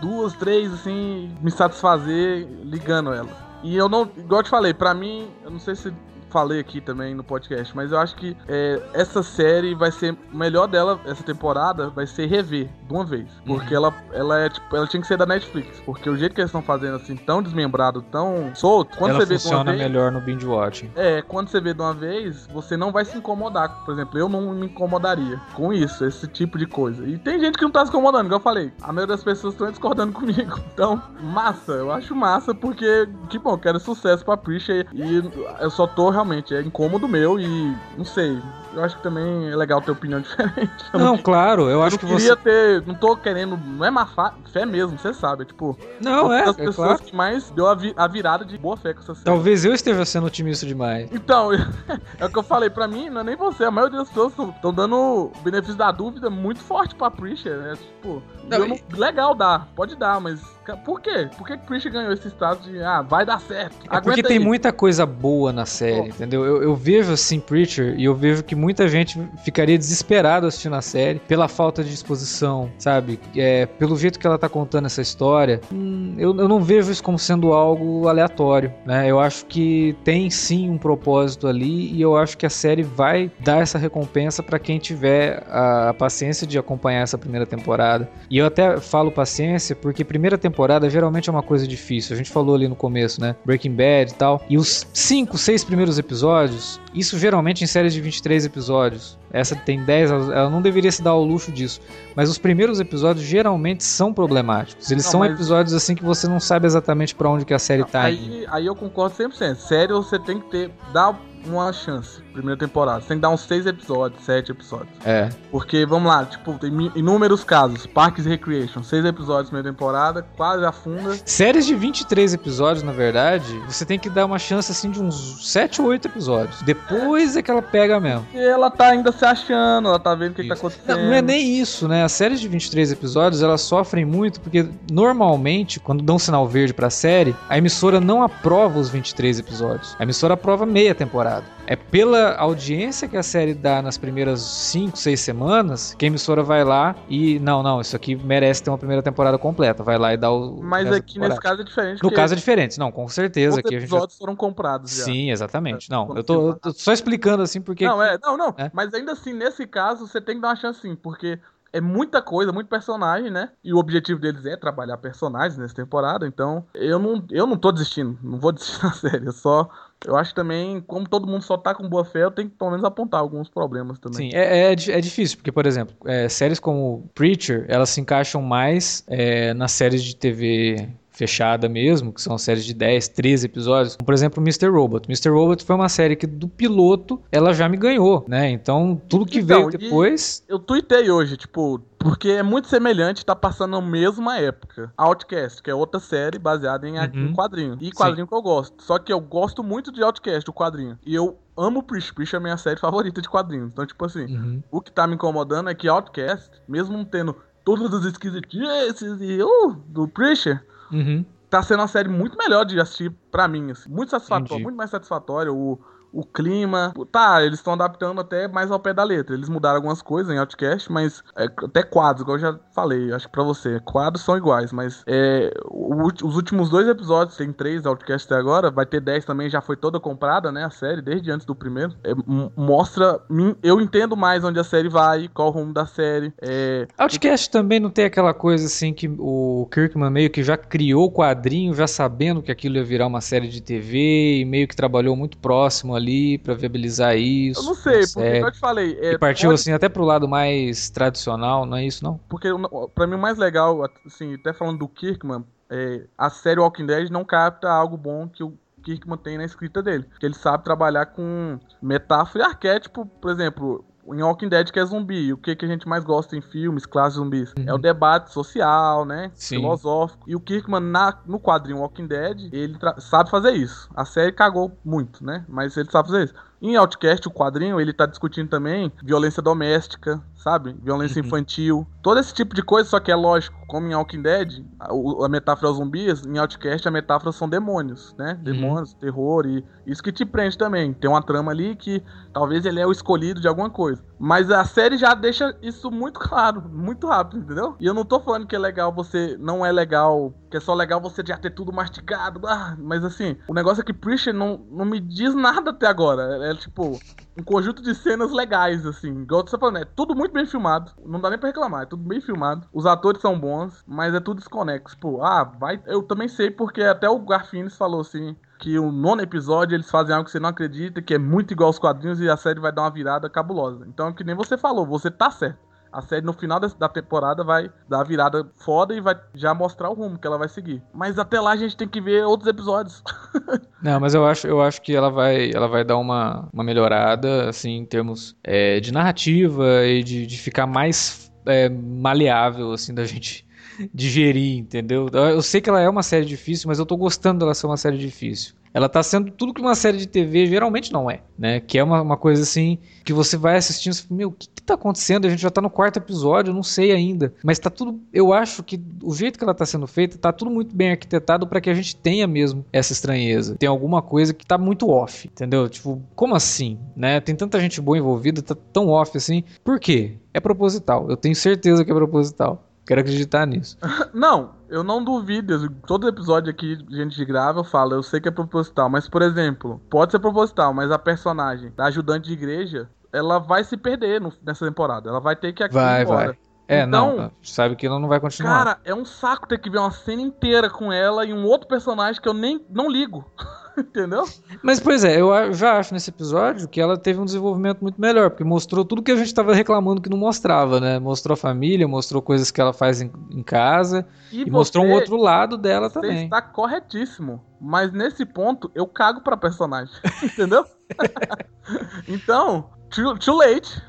duas, 0.00 0.32
três 0.34 0.72
assim, 0.72 1.34
me 1.40 1.50
satisfazer 1.50 2.48
ligando 2.62 3.12
ela. 3.12 3.48
E 3.62 3.76
eu 3.76 3.88
não, 3.88 4.02
igual 4.16 4.40
eu 4.40 4.44
te 4.44 4.50
falei, 4.50 4.72
pra 4.72 4.94
mim, 4.94 5.28
eu 5.42 5.50
não 5.50 5.58
sei 5.58 5.74
se 5.74 5.92
falei 6.30 6.60
aqui 6.60 6.80
também 6.80 7.14
no 7.14 7.24
podcast, 7.24 7.74
mas 7.74 7.92
eu 7.92 7.98
acho 7.98 8.14
que 8.16 8.36
é, 8.46 8.80
essa 8.92 9.22
série 9.22 9.74
vai 9.74 9.90
ser 9.90 10.16
melhor 10.32 10.66
dela 10.66 11.00
essa 11.06 11.22
temporada 11.22 11.90
vai 11.90 12.06
ser 12.06 12.26
rever 12.26 12.68
de 12.86 12.92
uma 12.92 13.04
vez, 13.04 13.28
porque 13.46 13.74
uhum. 13.74 13.84
ela 13.84 13.94
ela 14.12 14.40
é 14.40 14.48
tipo, 14.48 14.76
ela 14.76 14.86
tinha 14.86 15.00
que 15.00 15.06
ser 15.06 15.16
da 15.16 15.26
Netflix, 15.26 15.80
porque 15.80 16.08
o 16.08 16.16
jeito 16.16 16.34
que 16.34 16.40
eles 16.40 16.48
estão 16.48 16.62
fazendo 16.62 16.96
assim 16.96 17.16
tão 17.16 17.42
desmembrado, 17.42 18.02
tão 18.02 18.50
solto, 18.54 18.96
quando 18.96 19.12
ela 19.12 19.20
você 19.20 19.26
vê 19.26 19.38
funciona 19.38 19.72
vez, 19.72 19.82
melhor 19.82 20.12
no 20.12 20.20
binge 20.20 20.46
watching. 20.46 20.90
É, 20.96 21.22
quando 21.22 21.48
você 21.48 21.60
vê 21.60 21.74
de 21.74 21.80
uma 21.80 21.94
vez, 21.94 22.46
você 22.52 22.76
não 22.76 22.92
vai 22.92 23.04
se 23.04 23.16
incomodar, 23.16 23.84
por 23.84 23.92
exemplo, 23.92 24.18
eu 24.18 24.28
não 24.28 24.52
me 24.52 24.66
incomodaria 24.66 25.40
com 25.54 25.72
isso, 25.72 26.04
esse 26.04 26.26
tipo 26.28 26.58
de 26.58 26.66
coisa. 26.66 27.06
E 27.06 27.18
tem 27.18 27.40
gente 27.40 27.56
que 27.56 27.64
não 27.64 27.70
tá 27.70 27.84
se 27.84 27.90
incomodando, 27.90 28.26
igual 28.26 28.38
eu 28.38 28.42
falei. 28.44 28.72
A 28.82 28.92
maioria 28.92 29.14
das 29.14 29.24
pessoas 29.24 29.54
estão 29.54 29.70
discordando 29.70 30.12
comigo. 30.18 30.58
Então, 30.72 31.02
massa, 31.20 31.72
eu 31.72 31.90
acho 31.92 32.14
massa 32.14 32.54
porque 32.54 33.08
que 33.28 33.38
bom, 33.38 33.56
quero 33.58 33.78
sucesso 33.80 34.24
pra 34.24 34.36
Prisha 34.36 34.86
e 34.92 35.22
eu 35.60 35.70
só 35.70 35.86
tô 35.86 36.10
realmente. 36.18 36.54
É 36.54 36.60
incômodo 36.60 37.08
meu 37.08 37.38
e 37.38 37.76
não 37.96 38.04
sei. 38.04 38.40
Eu 38.74 38.84
acho 38.84 38.96
que 38.96 39.02
também 39.02 39.50
é 39.50 39.56
legal 39.56 39.80
ter 39.80 39.90
opinião 39.90 40.20
diferente. 40.22 40.84
não, 40.92 41.00
não 41.00 41.18
claro, 41.18 41.68
eu, 41.68 41.82
acho 41.82 41.98
que 41.98 42.06
você. 42.06 42.34
ter. 42.36 42.82
Não 42.86 42.94
tô 42.94 43.16
querendo. 43.16 43.56
Não 43.56 43.84
é 43.84 43.90
má 43.90 44.06
fé 44.52 44.66
mesmo, 44.66 44.98
você 44.98 45.14
sabe. 45.14 45.42
É 45.42 45.46
tipo. 45.46 45.78
Não, 46.00 46.32
é. 46.32 46.44
das 46.44 46.58
é 46.58 46.64
pessoas 46.64 46.88
claro. 46.88 47.02
que 47.02 47.16
mais 47.16 47.50
deu 47.50 47.66
a, 47.66 47.74
vi 47.74 47.94
a, 47.96 48.06
virada 48.06 48.44
de 48.44 48.58
boa 48.58 48.76
fé 48.76 48.92
com 48.92 49.00
essa 49.00 49.14
série. 49.14 49.24
Talvez 49.24 49.64
eu 49.64 49.72
esteja 49.72 50.04
sendo 50.04 50.26
otimista 50.26 50.66
demais. 50.66 51.08
Então, 51.12 51.50
é 52.18 52.24
o 52.24 52.30
que 52.30 52.38
eu 52.38 52.42
falei. 52.42 52.68
Pra 52.68 52.86
mim, 52.86 53.08
não 53.08 53.22
é 53.22 53.24
nem 53.24 53.36
você. 53.36 53.64
A 53.64 53.70
maioria 53.70 53.98
das 53.98 54.08
pessoas 54.08 54.32
estão 54.32 54.72
dando 54.72 54.96
o 54.96 55.32
benefício 55.42 55.76
da 55.76 55.90
dúvida 55.90 56.28
muito 56.28 56.60
forte 56.60 56.94
pra 56.94 57.10
Prisha, 57.10 57.56
né? 57.56 57.74
Tipo. 57.76 58.22
Não, 58.48 58.66
e... 58.66 58.84
Legal 58.92 59.34
dar, 59.34 59.68
pode 59.74 59.96
dar, 59.96 60.20
mas 60.20 60.40
por 60.76 61.00
quê? 61.00 61.28
Por 61.36 61.46
que 61.46 61.56
Preacher 61.58 61.92
ganhou 61.92 62.12
esse 62.12 62.28
status 62.28 62.64
de 62.66 62.82
ah, 62.82 63.02
vai 63.02 63.26
dar 63.26 63.40
certo? 63.40 63.76
É 63.90 64.00
porque 64.00 64.22
tem 64.22 64.38
muita 64.38 64.72
coisa 64.72 65.04
boa 65.04 65.52
na 65.52 65.66
série, 65.66 66.00
oh. 66.00 66.06
entendeu? 66.06 66.44
Eu, 66.44 66.62
eu, 66.62 66.74
vejo 66.74 67.12
assim 67.12 67.38
Preacher 67.38 67.94
e 67.98 68.04
eu 68.04 68.14
vejo 68.14 68.42
que 68.42 68.54
muita 68.54 68.88
gente 68.88 69.20
ficaria 69.44 69.76
desesperado 69.76 70.46
assistindo 70.46 70.74
a 70.76 70.82
série 70.82 71.18
pela 71.20 71.48
falta 71.48 71.84
de 71.84 71.90
disposição, 71.90 72.70
sabe? 72.78 73.20
É, 73.36 73.66
pelo 73.66 73.96
jeito 73.96 74.18
que 74.18 74.26
ela 74.26 74.38
tá 74.38 74.48
contando 74.48 74.86
essa 74.86 75.02
história. 75.02 75.60
Hum, 75.70 76.14
eu, 76.16 76.34
eu 76.36 76.48
não 76.48 76.60
vejo 76.60 76.90
isso 76.90 77.02
como 77.02 77.18
sendo 77.18 77.52
algo 77.52 78.08
aleatório, 78.08 78.72
né? 78.86 79.10
Eu 79.10 79.20
acho 79.20 79.44
que 79.46 79.94
tem 80.04 80.30
sim 80.30 80.70
um 80.70 80.78
propósito 80.78 81.46
ali 81.46 81.92
e 81.92 82.00
eu 82.00 82.16
acho 82.16 82.38
que 82.38 82.46
a 82.46 82.50
série 82.50 82.82
vai 82.82 83.30
dar 83.40 83.60
essa 83.60 83.78
recompensa 83.78 84.42
para 84.42 84.58
quem 84.58 84.78
tiver 84.78 85.44
a, 85.50 85.90
a 85.90 85.94
paciência 85.94 86.46
de 86.46 86.58
acompanhar 86.58 87.02
essa 87.02 87.18
primeira 87.18 87.44
temporada. 87.44 88.08
E 88.30 88.38
e 88.38 88.40
eu 88.40 88.46
até 88.46 88.78
falo 88.78 89.10
paciência 89.10 89.74
porque 89.74 90.04
primeira 90.04 90.38
temporada 90.38 90.57
geralmente 90.88 91.28
é 91.28 91.32
uma 91.32 91.42
coisa 91.42 91.66
difícil. 91.66 92.14
A 92.14 92.16
gente 92.16 92.30
falou 92.30 92.54
ali 92.54 92.68
no 92.68 92.76
começo, 92.76 93.20
né? 93.20 93.36
Breaking 93.44 93.74
Bad 93.74 94.12
e 94.12 94.14
tal. 94.14 94.42
E 94.48 94.56
os 94.56 94.86
5, 94.92 95.36
6 95.36 95.64
primeiros 95.64 95.98
episódios, 95.98 96.80
isso 96.94 97.18
geralmente 97.18 97.62
em 97.62 97.66
séries 97.66 97.92
de 97.92 98.00
23 98.00 98.46
episódios. 98.46 99.18
Essa 99.30 99.54
tem 99.54 99.84
10, 99.84 100.10
ela 100.10 100.48
não 100.48 100.62
deveria 100.62 100.90
se 100.90 101.02
dar 101.02 101.10
ao 101.10 101.22
luxo 101.22 101.52
disso. 101.52 101.80
Mas 102.16 102.30
os 102.30 102.38
primeiros 102.38 102.80
episódios 102.80 103.24
geralmente 103.24 103.84
são 103.84 104.12
problemáticos. 104.12 104.90
Eles 104.90 105.04
não, 105.04 105.10
são 105.12 105.20
mas... 105.20 105.32
episódios 105.32 105.74
assim 105.74 105.94
que 105.94 106.04
você 106.04 106.26
não 106.26 106.40
sabe 106.40 106.66
exatamente 106.66 107.14
para 107.14 107.28
onde 107.28 107.44
que 107.44 107.54
a 107.54 107.58
série 107.58 107.82
não, 107.82 107.88
tá 107.88 108.02
aí, 108.02 108.40
indo. 108.40 108.46
Aí 108.48 108.66
eu 108.66 108.74
concordo 108.74 109.14
100%. 109.14 109.56
Sério, 109.56 110.02
você 110.02 110.18
tem 110.18 110.40
que 110.40 110.50
ter 110.50 110.70
dar 110.92 111.18
uma 111.50 111.72
chance, 111.72 112.22
primeira 112.32 112.58
temporada. 112.58 113.00
Você 113.00 113.08
tem 113.08 113.16
que 113.18 113.22
dar 113.22 113.30
uns 113.30 113.42
seis 113.42 113.66
episódios, 113.66 114.22
sete 114.24 114.52
episódios. 114.52 114.88
É. 115.04 115.28
Porque, 115.50 115.84
vamos 115.86 116.08
lá, 116.08 116.24
tipo, 116.24 116.54
tem 116.58 116.70
inúmeros 116.94 117.44
casos. 117.44 117.86
Parks 117.86 118.26
e 118.26 118.28
Recreation, 118.28 118.82
seis 118.82 119.04
episódios 119.04 119.48
primeira 119.48 119.70
temporada, 119.70 120.26
quase 120.36 120.64
afunda. 120.64 121.16
Séries 121.24 121.66
de 121.66 121.74
23 121.74 122.34
episódios, 122.34 122.82
na 122.82 122.92
verdade, 122.92 123.58
você 123.66 123.84
tem 123.84 123.98
que 123.98 124.10
dar 124.10 124.26
uma 124.26 124.38
chance, 124.38 124.70
assim, 124.70 124.90
de 124.90 125.00
uns 125.00 125.48
sete 125.50 125.80
ou 125.80 125.88
oito 125.88 126.08
episódios. 126.08 126.62
Depois 126.62 127.36
é 127.36 127.42
que 127.42 127.50
ela 127.50 127.62
pega 127.62 128.00
mesmo. 128.00 128.26
E 128.34 128.38
ela 128.38 128.70
tá 128.70 128.88
ainda 128.88 129.12
se 129.12 129.24
achando, 129.24 129.88
ela 129.88 129.98
tá 129.98 130.14
vendo 130.14 130.32
o 130.32 130.34
que, 130.34 130.42
que 130.42 130.48
tá 130.48 130.54
acontecendo. 130.54 130.98
Não, 130.98 131.06
não, 131.06 131.14
é 131.14 131.22
nem 131.22 131.58
isso, 131.58 131.88
né? 131.88 132.04
As 132.04 132.12
séries 132.12 132.40
de 132.40 132.48
23 132.48 132.92
episódios, 132.92 133.42
elas 133.42 133.60
sofrem 133.60 134.04
muito, 134.04 134.40
porque 134.40 134.68
normalmente, 134.90 135.80
quando 135.80 136.02
dão 136.02 136.18
sinal 136.18 136.46
verde 136.46 136.74
pra 136.74 136.90
série, 136.90 137.34
a 137.48 137.58
emissora 137.58 138.00
não 138.00 138.22
aprova 138.22 138.78
os 138.78 138.88
23 138.88 139.38
episódios. 139.38 139.96
A 139.98 140.02
emissora 140.02 140.34
aprova 140.34 140.66
meia 140.66 140.94
temporada 140.94 141.37
temporada. 141.40 141.46
É 141.66 141.76
pela 141.76 142.36
audiência 142.36 143.08
que 143.08 143.16
a 143.16 143.22
série 143.22 143.54
dá 143.54 143.82
nas 143.82 143.98
primeiras 143.98 144.40
5, 144.40 144.96
6 144.96 145.20
semanas 145.20 145.94
que 145.94 146.04
a 146.04 146.08
emissora 146.08 146.42
vai 146.42 146.64
lá 146.64 146.94
e. 147.08 147.38
Não, 147.40 147.62
não, 147.62 147.80
isso 147.80 147.94
aqui 147.94 148.16
merece 148.16 148.62
ter 148.62 148.70
uma 148.70 148.78
primeira 148.78 149.02
temporada 149.02 149.38
completa. 149.38 149.82
Vai 149.82 149.98
lá 149.98 150.14
e 150.14 150.16
dá 150.16 150.30
o. 150.30 150.62
Mas 150.62 150.90
aqui 150.90 151.18
nesse 151.18 151.38
caso 151.38 151.60
é 151.60 151.64
diferente. 151.64 152.02
No 152.02 152.12
caso 152.12 152.34
é 152.34 152.36
diferente, 152.36 152.78
não, 152.78 152.90
com 152.90 153.08
certeza. 153.08 153.60
Os 153.64 153.72
episódios 153.72 154.12
gente... 154.12 154.18
foram 154.18 154.36
comprados 154.36 154.96
já. 154.96 155.04
Sim, 155.04 155.30
exatamente. 155.30 155.90
É, 155.90 155.94
não, 155.94 156.16
eu 156.16 156.24
tô, 156.24 156.48
eu 156.48 156.54
tô, 156.54 156.72
só 156.72 156.92
explicando 156.92 157.42
assim 157.42 157.60
porque. 157.60 157.86
Não, 157.86 158.02
é, 158.02 158.18
não, 158.22 158.36
não. 158.36 158.54
É? 158.56 158.70
Mas 158.72 158.92
ainda 158.94 159.12
assim, 159.12 159.32
nesse 159.32 159.66
caso, 159.66 160.06
você 160.06 160.20
tem 160.20 160.36
que 160.36 160.42
dar 160.42 160.48
uma 160.48 160.56
chance 160.56 160.80
sim, 160.80 160.94
porque 160.94 161.38
é 161.72 161.80
muita 161.80 162.22
coisa, 162.22 162.52
muito 162.52 162.68
personagem, 162.68 163.30
né? 163.30 163.50
E 163.62 163.72
o 163.72 163.78
objetivo 163.78 164.20
deles 164.20 164.44
é 164.46 164.56
trabalhar 164.56 164.96
personagens 164.96 165.58
nessa 165.58 165.74
temporada, 165.74 166.26
então 166.26 166.64
eu 166.74 166.98
não, 166.98 167.24
eu 167.30 167.46
não 167.46 167.56
tô 167.56 167.70
desistindo, 167.70 168.18
não 168.22 168.38
vou 168.38 168.52
desistir 168.52 168.80
da 168.82 168.92
série, 168.92 169.26
eu 169.26 169.32
só 169.32 169.68
eu 170.06 170.16
acho 170.16 170.34
também, 170.34 170.80
como 170.80 171.08
todo 171.08 171.26
mundo 171.26 171.42
só 171.42 171.56
tá 171.56 171.74
com 171.74 171.88
boa 171.88 172.04
fé, 172.04 172.22
eu 172.22 172.30
tenho 172.30 172.48
que 172.48 172.56
pelo 172.56 172.70
menos 172.70 172.84
apontar 172.84 173.20
alguns 173.20 173.48
problemas 173.48 173.98
também. 173.98 174.30
Sim, 174.30 174.36
é, 174.36 174.70
é, 174.70 174.72
é 174.72 175.00
difícil, 175.00 175.36
porque, 175.36 175.50
por 175.50 175.66
exemplo, 175.66 175.94
é, 176.04 176.28
séries 176.28 176.60
como 176.60 177.08
Preacher, 177.14 177.64
elas 177.68 177.90
se 177.90 178.00
encaixam 178.00 178.40
mais 178.40 179.04
é, 179.08 179.52
nas 179.54 179.72
séries 179.72 180.02
de 180.04 180.14
TV 180.14 180.88
fechada 181.18 181.68
mesmo, 181.68 182.12
que 182.12 182.22
são 182.22 182.38
séries 182.38 182.64
de 182.64 182.72
10, 182.72 183.08
13 183.08 183.46
episódios, 183.46 183.96
como, 183.96 184.06
por 184.06 184.14
exemplo, 184.14 184.40
Mr. 184.40 184.68
Robot. 184.68 185.08
Mr. 185.10 185.30
Robot 185.30 185.64
foi 185.64 185.74
uma 185.74 185.88
série 185.88 186.14
que 186.14 186.28
do 186.28 186.46
piloto 186.46 187.20
ela 187.32 187.52
já 187.52 187.68
me 187.68 187.76
ganhou, 187.76 188.24
né? 188.28 188.48
Então, 188.48 189.00
tudo 189.08 189.26
que 189.26 189.40
então, 189.40 189.68
veio 189.68 189.78
depois. 189.78 190.44
Eu 190.48 190.60
tuitei 190.60 191.10
hoje, 191.10 191.36
tipo, 191.36 191.80
porque 191.98 192.28
é 192.28 192.42
muito 192.44 192.68
semelhante, 192.68 193.26
tá 193.26 193.34
passando 193.34 193.72
na 193.72 193.80
mesma 193.80 194.38
época. 194.38 194.92
Outcast, 194.96 195.60
que 195.60 195.68
é 195.68 195.74
outra 195.74 195.98
série 195.98 196.38
baseada 196.38 196.88
em, 196.88 196.96
uhum. 196.96 197.34
quadrinho. 197.34 197.76
E 197.80 197.90
quadrinho 197.90 198.24
Sim. 198.24 198.28
que 198.28 198.34
eu 198.36 198.42
gosto. 198.42 198.80
Só 198.84 198.96
que 199.00 199.12
eu 199.12 199.20
gosto 199.20 199.64
muito 199.64 199.90
de 199.90 200.00
Outcast, 200.04 200.48
o 200.48 200.52
quadrinho. 200.52 200.96
E 201.04 201.16
eu 201.16 201.36
amo 201.56 201.82
Preach. 201.82 202.14
Preach 202.14 202.32
é 202.32 202.38
a 202.38 202.40
minha 202.40 202.56
série 202.56 202.78
favorita 202.78 203.20
de 203.20 203.28
quadrinhos. 203.28 203.72
Então, 203.72 203.84
tipo 203.84 204.04
assim, 204.04 204.26
uhum. 204.26 204.62
o 204.70 204.80
que 204.80 204.92
tá 204.92 205.04
me 205.04 205.16
incomodando 205.16 205.68
é 205.68 205.74
que 205.74 205.88
Outcast, 205.88 206.62
mesmo 206.68 207.04
tendo 207.04 207.34
todos 207.64 207.92
os 207.92 208.06
esquisitices 208.06 209.20
e 209.20 209.42
uh, 209.42 209.72
do 209.88 210.06
Preacher, 210.06 210.64
Uhum. 210.90 211.24
Tá 211.50 211.62
sendo 211.62 211.80
uma 211.80 211.88
série 211.88 212.08
muito 212.08 212.36
melhor 212.36 212.64
de 212.64 212.78
assistir 212.78 213.10
pra 213.30 213.48
mim, 213.48 213.70
assim. 213.70 213.88
Muito 213.90 214.10
satisfatória, 214.10 214.62
muito 214.62 214.76
mais 214.76 214.90
satisfatória. 214.90 215.52
O, 215.52 215.78
o 216.12 216.24
clima. 216.24 216.92
Tá, 217.10 217.42
eles 217.42 217.58
estão 217.58 217.74
adaptando 217.74 218.20
até 218.20 218.48
mais 218.48 218.70
ao 218.70 218.80
pé 218.80 218.92
da 218.92 219.04
letra. 219.04 219.34
Eles 219.34 219.48
mudaram 219.48 219.76
algumas 219.76 220.02
coisas 220.02 220.34
em 220.34 220.38
Outcast, 220.38 220.90
mas 220.90 221.22
é, 221.36 221.44
até 221.44 221.82
quadros, 221.82 222.22
igual 222.22 222.36
eu 222.36 222.40
já 222.40 222.58
falei, 222.74 223.12
acho 223.12 223.26
que 223.26 223.32
pra 223.32 223.42
você. 223.42 223.80
Quadros 223.80 224.24
são 224.24 224.36
iguais, 224.36 224.72
mas 224.72 225.02
é, 225.06 225.52
o, 225.66 226.06
os 226.06 226.36
últimos 226.36 226.70
dois 226.70 226.88
episódios, 226.88 227.36
tem 227.36 227.52
três 227.52 227.86
Outcast 227.86 228.26
até 228.26 228.40
agora, 228.40 228.70
vai 228.70 228.86
ter 228.86 229.00
dez 229.00 229.24
também, 229.24 229.50
já 229.50 229.60
foi 229.60 229.76
toda 229.76 230.00
comprada, 230.00 230.50
né? 230.50 230.64
A 230.64 230.70
série, 230.70 231.02
desde 231.02 231.30
antes 231.30 231.46
do 231.46 231.54
primeiro. 231.54 231.94
É, 232.04 232.12
mostra. 232.56 233.20
Eu 233.62 233.80
entendo 233.80 234.16
mais 234.16 234.44
onde 234.44 234.58
a 234.58 234.64
série 234.64 234.88
vai, 234.88 235.28
qual 235.28 235.48
o 235.48 235.50
rumo 235.50 235.72
da 235.72 235.86
série. 235.86 236.32
É... 236.40 236.86
Outcast 236.96 237.50
também 237.50 237.80
não 237.80 237.90
tem 237.90 238.04
aquela 238.04 238.32
coisa 238.32 238.66
assim 238.66 238.92
que 238.92 239.08
o 239.18 239.68
Kirkman 239.72 240.10
meio 240.10 240.30
que 240.30 240.42
já 240.42 240.56
criou 240.56 241.06
o 241.06 241.12
quadrinho, 241.12 241.74
já 241.74 241.86
sabendo 241.86 242.42
que 242.42 242.50
aquilo 242.50 242.76
ia 242.76 242.84
virar 242.84 243.06
uma 243.06 243.20
série 243.20 243.48
de 243.48 243.60
TV 243.60 244.40
e 244.40 244.44
meio 244.44 244.66
que 244.66 244.76
trabalhou 244.76 245.16
muito 245.16 245.36
próximo 245.38 245.94
ali 245.98 246.38
para 246.38 246.54
viabilizar 246.54 247.16
isso. 247.16 247.60
Eu 247.60 247.64
não 247.64 247.74
sei, 247.74 248.06
porque 248.06 248.20
eu 248.20 248.52
te 248.52 248.58
falei. 248.58 248.98
É, 249.00 249.12
e 249.12 249.18
partiu 249.18 249.50
pode... 249.50 249.60
assim 249.60 249.72
até 249.72 249.88
pro 249.88 250.04
lado 250.04 250.26
mais 250.26 250.88
tradicional, 250.90 251.66
não 251.66 251.76
é 251.76 251.84
isso 251.84 252.02
não? 252.02 252.18
Porque 252.28 252.48
para 252.94 253.06
mim 253.06 253.14
o 253.14 253.18
mais 253.18 253.38
legal, 253.38 253.84
assim, 254.06 254.34
até 254.34 254.52
falando 254.52 254.78
do 254.78 254.88
Kirkman, 254.88 255.44
é, 255.70 256.04
a 256.16 256.30
série 256.30 256.60
Walking 256.60 256.86
Dead 256.86 257.10
não 257.10 257.24
capta 257.24 257.70
algo 257.70 257.96
bom 257.96 258.28
que 258.28 258.42
o 258.42 258.56
Kirkman 258.82 259.18
tem 259.18 259.36
na 259.36 259.44
escrita 259.44 259.82
dele. 259.82 260.06
Que 260.18 260.26
ele 260.26 260.34
sabe 260.34 260.64
trabalhar 260.64 261.06
com 261.06 261.58
metáfora 261.82 262.44
e 262.44 262.46
arquétipo, 262.46 263.04
por 263.20 263.30
exemplo, 263.30 263.84
em 264.14 264.22
Walking 264.22 264.48
Dead 264.48 264.70
que 264.70 264.78
é 264.78 264.84
zumbi. 264.84 265.32
O 265.32 265.36
que, 265.36 265.54
que 265.54 265.64
a 265.64 265.68
gente 265.68 265.88
mais 265.88 266.04
gosta 266.04 266.36
em 266.36 266.40
filmes, 266.40 266.86
classes 266.86 267.14
zumbis? 267.14 267.52
Uhum. 267.58 267.64
É 267.66 267.72
o 267.72 267.76
uhum. 267.76 267.80
debate 267.80 268.32
social, 268.32 269.04
né? 269.04 269.30
Sim. 269.34 269.56
Filosófico. 269.56 270.28
E 270.28 270.34
o 270.34 270.40
Kirkman, 270.40 270.80
na, 270.80 271.18
no 271.26 271.40
quadrinho 271.40 271.78
Walking 271.78 272.06
Dead, 272.06 272.48
ele 272.52 272.76
sabe 272.98 273.30
fazer 273.30 273.52
isso. 273.52 273.88
A 273.94 274.04
série 274.04 274.32
cagou 274.32 274.76
muito, 274.84 275.24
né? 275.24 275.44
Mas 275.48 275.76
ele 275.76 275.90
sabe 275.90 276.08
fazer 276.08 276.24
isso. 276.24 276.34
Em 276.60 276.74
Outcast, 276.76 277.28
o 277.28 277.30
quadrinho, 277.30 277.80
ele 277.80 277.92
tá 277.92 278.04
discutindo 278.04 278.48
também 278.48 278.92
violência 279.02 279.40
doméstica, 279.40 280.20
sabe? 280.34 280.74
Violência 280.82 281.20
uhum. 281.20 281.26
infantil. 281.26 281.86
Todo 282.02 282.18
esse 282.18 282.34
tipo 282.34 282.54
de 282.54 282.62
coisa, 282.62 282.88
só 282.88 282.98
que 282.98 283.12
é 283.12 283.14
lógico, 283.14 283.56
como 283.68 283.86
em 283.86 283.94
Walking 283.94 284.22
Dead, 284.22 284.64
a, 284.80 284.88
a 285.24 285.28
metáfora 285.28 285.68
aos 285.68 285.76
zumbis, 285.76 286.26
em 286.26 286.36
Outcast 286.38 286.88
a 286.88 286.90
metáfora 286.90 287.30
são 287.30 287.48
demônios, 287.48 288.14
né? 288.18 288.32
Uhum. 288.32 288.42
Demônios, 288.42 288.94
terror 288.94 289.46
e 289.46 289.64
isso 289.86 290.02
que 290.02 290.10
te 290.10 290.24
prende 290.24 290.58
também. 290.58 290.92
Tem 290.92 291.08
uma 291.08 291.22
trama 291.22 291.52
ali 291.52 291.76
que 291.76 292.02
talvez 292.32 292.64
ele 292.64 292.80
é 292.80 292.86
o 292.86 292.92
escolhido 292.92 293.40
de 293.40 293.46
alguma 293.46 293.70
coisa. 293.70 294.02
Mas 294.18 294.50
a 294.50 294.64
série 294.64 294.96
já 294.96 295.14
deixa 295.14 295.56
isso 295.62 295.90
muito 295.90 296.18
claro, 296.18 296.68
muito 296.68 297.06
rápido, 297.06 297.40
entendeu? 297.40 297.76
E 297.78 297.86
eu 297.86 297.94
não 297.94 298.04
tô 298.04 298.18
falando 298.18 298.46
que 298.46 298.56
é 298.56 298.58
legal 298.58 298.92
você. 298.92 299.36
Não 299.38 299.64
é 299.64 299.70
legal. 299.70 300.34
Que 300.50 300.56
é 300.56 300.60
só 300.60 300.74
legal 300.74 301.00
você 301.00 301.22
já 301.24 301.36
ter 301.36 301.50
tudo 301.50 301.72
mastigado. 301.72 302.40
Mas 302.78 303.04
assim, 303.04 303.36
o 303.46 303.54
negócio 303.54 303.80
é 303.80 303.84
que 303.84 303.92
Preacher 303.92 304.34
não, 304.34 304.58
não 304.70 304.84
me 304.84 304.98
diz 304.98 305.34
nada 305.34 305.70
até 305.70 305.86
agora. 305.86 306.44
É, 306.44 306.50
é 306.50 306.54
tipo 306.54 306.98
um 307.36 307.42
conjunto 307.42 307.82
de 307.82 307.94
cenas 307.94 308.32
legais, 308.32 308.84
assim. 308.84 309.22
Igual 309.22 309.42
você 309.42 309.52
tá 309.52 309.58
falando, 309.58 309.78
é 309.78 309.84
tudo 309.84 310.14
muito 310.14 310.32
bem 310.32 310.46
filmado. 310.46 310.92
Não 311.04 311.20
dá 311.20 311.30
nem 311.30 311.38
pra 311.38 311.48
reclamar, 311.48 311.82
é 311.82 311.86
tudo 311.86 312.02
bem 312.02 312.20
filmado. 312.20 312.66
Os 312.72 312.86
atores 312.86 313.20
são 313.20 313.38
bons, 313.38 313.84
mas 313.86 314.14
é 314.14 314.20
tudo 314.20 314.38
desconexo. 314.38 314.94
Tipo, 314.94 315.22
ah, 315.22 315.44
vai. 315.44 315.80
Eu 315.86 316.02
também 316.02 316.28
sei 316.28 316.50
porque 316.50 316.82
até 316.82 317.08
o 317.08 317.18
Garfines 317.20 317.76
falou 317.76 318.00
assim 318.00 318.36
que 318.58 318.78
o 318.78 318.90
nono 318.90 319.22
episódio 319.22 319.76
eles 319.76 319.90
fazem 319.90 320.14
algo 320.14 320.24
que 320.24 320.32
você 320.32 320.40
não 320.40 320.48
acredita, 320.48 321.00
que 321.00 321.14
é 321.14 321.18
muito 321.18 321.52
igual 321.52 321.68
aos 321.68 321.78
quadrinhos 321.78 322.20
e 322.20 322.28
a 322.28 322.36
série 322.36 322.60
vai 322.60 322.72
dar 322.72 322.82
uma 322.82 322.90
virada 322.90 323.30
cabulosa. 323.30 323.86
Então, 323.86 324.12
que 324.12 324.24
nem 324.24 324.34
você 324.34 324.58
falou, 324.58 324.86
você 324.86 325.10
tá 325.10 325.30
certo. 325.30 325.68
A 325.90 326.02
série 326.02 326.24
no 326.24 326.34
final 326.34 326.60
da 326.60 326.88
temporada 326.88 327.42
vai 327.42 327.70
dar 327.88 328.00
a 328.00 328.04
virada 328.04 328.46
foda 328.56 328.94
e 328.94 329.00
vai 329.00 329.18
já 329.34 329.54
mostrar 329.54 329.88
o 329.88 329.94
rumo 329.94 330.18
que 330.18 330.26
ela 330.26 330.36
vai 330.36 330.48
seguir. 330.48 330.82
Mas 330.92 331.18
até 331.18 331.40
lá 331.40 331.52
a 331.52 331.56
gente 331.56 331.76
tem 331.76 331.88
que 331.88 332.00
ver 332.00 332.26
outros 332.26 332.46
episódios. 332.46 333.02
não, 333.82 333.98
mas 333.98 334.14
eu 334.14 334.26
acho, 334.26 334.46
eu 334.46 334.60
acho 334.60 334.82
que 334.82 334.94
ela 334.94 335.10
vai, 335.10 335.50
ela 335.50 335.66
vai 335.66 335.84
dar 335.84 335.96
uma, 335.96 336.46
uma 336.52 336.62
melhorada, 336.62 337.48
assim, 337.48 337.78
em 337.78 337.86
termos 337.86 338.36
é, 338.44 338.80
de 338.80 338.92
narrativa 338.92 339.86
e 339.86 340.02
de, 340.02 340.26
de 340.26 340.36
ficar 340.36 340.66
mais 340.66 341.32
é, 341.46 341.70
maleável, 341.70 342.72
assim, 342.72 342.94
da 342.94 343.06
gente 343.06 343.47
digerir, 343.92 344.58
entendeu? 344.58 345.08
Eu 345.12 345.42
sei 345.42 345.60
que 345.60 345.68
ela 345.68 345.80
é 345.80 345.88
uma 345.88 346.02
série 346.02 346.24
difícil, 346.24 346.68
mas 346.68 346.78
eu 346.78 346.86
tô 346.86 346.96
gostando 346.96 347.40
dela 347.40 347.54
ser 347.54 347.66
uma 347.66 347.76
série 347.76 347.98
difícil. 347.98 348.54
Ela 348.72 348.88
tá 348.88 349.02
sendo 349.02 349.30
tudo 349.30 349.54
que 349.54 349.60
uma 349.60 349.74
série 349.74 349.98
de 349.98 350.06
TV 350.06 350.46
geralmente 350.46 350.92
não 350.92 351.10
é, 351.10 351.20
né? 351.38 351.60
Que 351.60 351.78
é 351.78 351.84
uma, 351.84 352.00
uma 352.00 352.16
coisa 352.16 352.42
assim 352.42 352.78
que 353.04 353.12
você 353.12 353.36
vai 353.36 353.56
assistindo 353.56 353.96
e 354.10 354.14
meu, 354.14 354.28
o 354.28 354.32
que, 354.32 354.48
que 354.48 354.62
tá 354.62 354.74
acontecendo? 354.74 355.26
A 355.26 355.30
gente 355.30 355.40
já 355.40 355.50
tá 355.50 355.60
no 355.60 355.70
quarto 355.70 355.96
episódio, 355.96 356.52
não 356.52 356.62
sei 356.62 356.92
ainda. 356.92 357.32
Mas 357.42 357.58
tá 357.58 357.70
tudo. 357.70 358.00
Eu 358.12 358.32
acho 358.32 358.62
que 358.62 358.80
o 359.02 359.14
jeito 359.14 359.38
que 359.38 359.44
ela 359.44 359.54
tá 359.54 359.64
sendo 359.64 359.86
feita, 359.86 360.18
tá 360.18 360.32
tudo 360.32 360.50
muito 360.50 360.76
bem 360.76 360.90
arquitetado 360.90 361.46
para 361.46 361.60
que 361.60 361.70
a 361.70 361.74
gente 361.74 361.96
tenha 361.96 362.26
mesmo 362.26 362.64
essa 362.72 362.92
estranheza. 362.92 363.56
Tem 363.56 363.68
alguma 363.68 364.02
coisa 364.02 364.34
que 364.34 364.46
tá 364.46 364.58
muito 364.58 364.88
off, 364.90 365.26
entendeu? 365.26 365.68
Tipo, 365.68 366.02
como 366.14 366.34
assim? 366.34 366.78
Né? 366.94 367.20
Tem 367.20 367.34
tanta 367.34 367.58
gente 367.60 367.80
boa 367.80 367.98
envolvida, 367.98 368.42
tá 368.42 368.54
tão 368.54 368.88
off 368.88 369.16
assim. 369.16 369.42
Por 369.64 369.80
quê? 369.80 370.16
É 370.32 370.40
proposital. 370.40 371.08
Eu 371.08 371.16
tenho 371.16 371.34
certeza 371.34 371.84
que 371.84 371.90
é 371.90 371.94
proposital. 371.94 372.67
Quero 372.88 373.02
acreditar 373.02 373.46
nisso. 373.46 373.76
não, 374.14 374.54
eu 374.66 374.82
não 374.82 375.04
duvido. 375.04 375.68
Todo 375.86 376.08
episódio 376.08 376.48
aqui 376.48 376.78
a 376.90 376.94
gente 376.94 377.22
grava, 377.22 377.60
eu 377.60 377.64
falo, 377.64 377.92
eu 377.92 378.02
sei 378.02 378.18
que 378.18 378.28
é 378.28 378.30
proposital. 378.30 378.88
Mas, 378.88 379.06
por 379.06 379.20
exemplo, 379.20 379.78
pode 379.90 380.10
ser 380.10 380.18
proposital, 380.18 380.72
mas 380.72 380.90
a 380.90 380.98
personagem 380.98 381.70
da 381.76 381.84
ajudante 381.84 382.28
de 382.28 382.32
igreja, 382.32 382.88
ela 383.12 383.38
vai 383.38 383.62
se 383.62 383.76
perder 383.76 384.22
no, 384.22 384.32
nessa 384.42 384.64
temporada. 384.64 385.10
Ela 385.10 385.20
vai 385.20 385.36
ter 385.36 385.52
que 385.52 385.68
vai, 385.68 386.02
embora. 386.02 386.28
Vai. 386.28 386.38
É, 386.66 386.80
então, 386.80 387.14
não, 387.14 387.32
sabe 387.42 387.76
que 387.76 387.86
ela 387.86 387.98
não 387.98 388.08
vai 388.08 388.20
continuar. 388.20 388.64
Cara, 388.64 388.80
é 388.82 388.94
um 388.94 389.04
saco 389.04 389.46
ter 389.46 389.58
que 389.58 389.68
ver 389.68 389.80
uma 389.80 389.90
cena 389.90 390.22
inteira 390.22 390.70
com 390.70 390.90
ela 390.90 391.26
e 391.26 391.32
um 391.34 391.44
outro 391.44 391.68
personagem 391.68 392.22
que 392.22 392.28
eu 392.28 392.34
nem 392.34 392.64
não 392.70 392.90
ligo. 392.90 393.22
Entendeu? 393.88 394.24
Mas, 394.62 394.80
pois 394.80 395.04
é, 395.04 395.20
eu 395.20 395.52
já 395.52 395.78
acho 395.78 395.94
nesse 395.94 396.10
episódio 396.10 396.68
que 396.68 396.80
ela 396.80 396.96
teve 396.96 397.20
um 397.20 397.24
desenvolvimento 397.24 397.80
muito 397.80 398.00
melhor, 398.00 398.30
porque 398.30 398.44
mostrou 398.44 398.84
tudo 398.84 399.02
que 399.02 399.12
a 399.12 399.16
gente 399.16 399.26
estava 399.26 399.54
reclamando 399.54 400.02
que 400.02 400.10
não 400.10 400.18
mostrava, 400.18 400.80
né? 400.80 400.98
Mostrou 400.98 401.34
a 401.34 401.36
família, 401.36 401.86
mostrou 401.86 402.20
coisas 402.20 402.50
que 402.50 402.60
ela 402.60 402.72
faz 402.72 403.00
em, 403.00 403.10
em 403.30 403.42
casa 403.42 404.06
e, 404.32 404.42
e 404.42 404.50
mostrou 404.50 404.84
um 404.84 404.92
outro 404.92 405.16
lado 405.16 405.56
dela 405.56 405.88
você 405.88 406.00
também. 406.00 406.24
está 406.24 406.42
corretíssimo, 406.42 407.42
mas 407.60 407.92
nesse 407.92 408.26
ponto 408.26 408.70
eu 408.74 408.86
cago 408.86 409.20
pra 409.20 409.36
personagem, 409.36 409.94
entendeu? 410.22 410.64
então, 412.08 412.70
too, 412.90 413.16
too 413.18 413.36
late. 413.36 413.80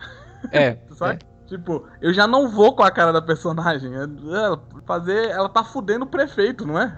É. 0.51 0.77
Sabe? 0.91 1.19
É. 1.25 1.29
Tipo, 1.47 1.87
eu 1.99 2.13
já 2.13 2.27
não 2.27 2.47
vou 2.47 2.75
com 2.75 2.83
a 2.83 2.91
cara 2.91 3.11
da 3.11 3.21
personagem. 3.23 3.91
Ela, 3.95 4.61
fazer, 4.85 5.29
ela 5.29 5.49
tá 5.49 5.63
fudendo 5.63 6.05
o 6.05 6.07
prefeito, 6.07 6.65
não 6.65 6.79
é? 6.79 6.95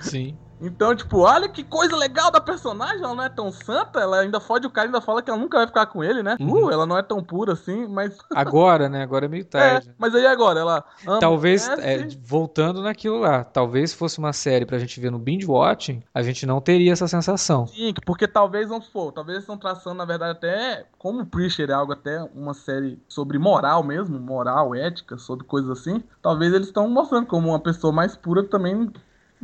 Sim. 0.00 0.38
Então, 0.60 0.94
tipo, 0.94 1.18
olha 1.18 1.48
que 1.48 1.62
coisa 1.62 1.96
legal 1.96 2.30
da 2.30 2.40
personagem, 2.40 3.02
ela 3.02 3.14
não 3.14 3.24
é 3.24 3.28
tão 3.28 3.50
santa, 3.52 4.00
ela 4.00 4.20
ainda 4.20 4.40
fode 4.40 4.66
o 4.66 4.70
cara, 4.70 4.88
ainda 4.88 5.00
fala 5.00 5.22
que 5.22 5.30
ela 5.30 5.38
nunca 5.38 5.58
vai 5.58 5.66
ficar 5.66 5.86
com 5.86 6.02
ele, 6.02 6.22
né? 6.22 6.36
Uhum. 6.40 6.66
Uh, 6.66 6.70
ela 6.70 6.86
não 6.86 6.96
é 6.96 7.02
tão 7.02 7.22
pura 7.22 7.52
assim, 7.52 7.86
mas. 7.86 8.16
Agora, 8.34 8.88
né? 8.88 9.02
Agora 9.02 9.26
é 9.26 9.28
meio 9.28 9.44
tarde. 9.44 9.88
É, 9.88 9.94
mas 9.98 10.14
aí 10.14 10.26
agora, 10.26 10.60
ela. 10.60 10.84
Talvez, 11.20 11.68
é, 11.68 12.06
voltando 12.22 12.82
naquilo 12.82 13.18
lá, 13.18 13.44
talvez 13.44 13.92
fosse 13.92 14.18
uma 14.18 14.32
série 14.32 14.66
pra 14.66 14.78
gente 14.78 14.98
ver 15.00 15.10
no 15.10 15.18
binge 15.18 15.46
watching, 15.46 16.02
a 16.12 16.22
gente 16.22 16.46
não 16.46 16.60
teria 16.60 16.92
essa 16.92 17.08
sensação. 17.08 17.66
Sim, 17.66 17.92
porque 18.04 18.26
talvez 18.26 18.68
não 18.68 18.80
for, 18.80 19.12
talvez 19.12 19.40
estão 19.40 19.56
traçando, 19.56 19.96
na 19.96 20.04
verdade, 20.04 20.32
até 20.32 20.86
como 20.98 21.22
o 21.22 21.26
Preacher 21.26 21.70
é 21.70 21.72
algo 21.72 21.92
até 21.92 22.22
uma 22.34 22.54
série 22.54 22.98
sobre 23.08 23.38
moral 23.38 23.82
mesmo, 23.82 24.18
moral, 24.18 24.74
ética, 24.74 25.18
sobre 25.18 25.44
coisas 25.44 25.70
assim. 25.70 26.02
Talvez 26.22 26.52
eles 26.52 26.68
estão 26.68 26.88
mostrando 26.88 27.26
como 27.26 27.48
uma 27.48 27.60
pessoa 27.60 27.92
mais 27.92 28.16
pura 28.16 28.42
também 28.44 28.90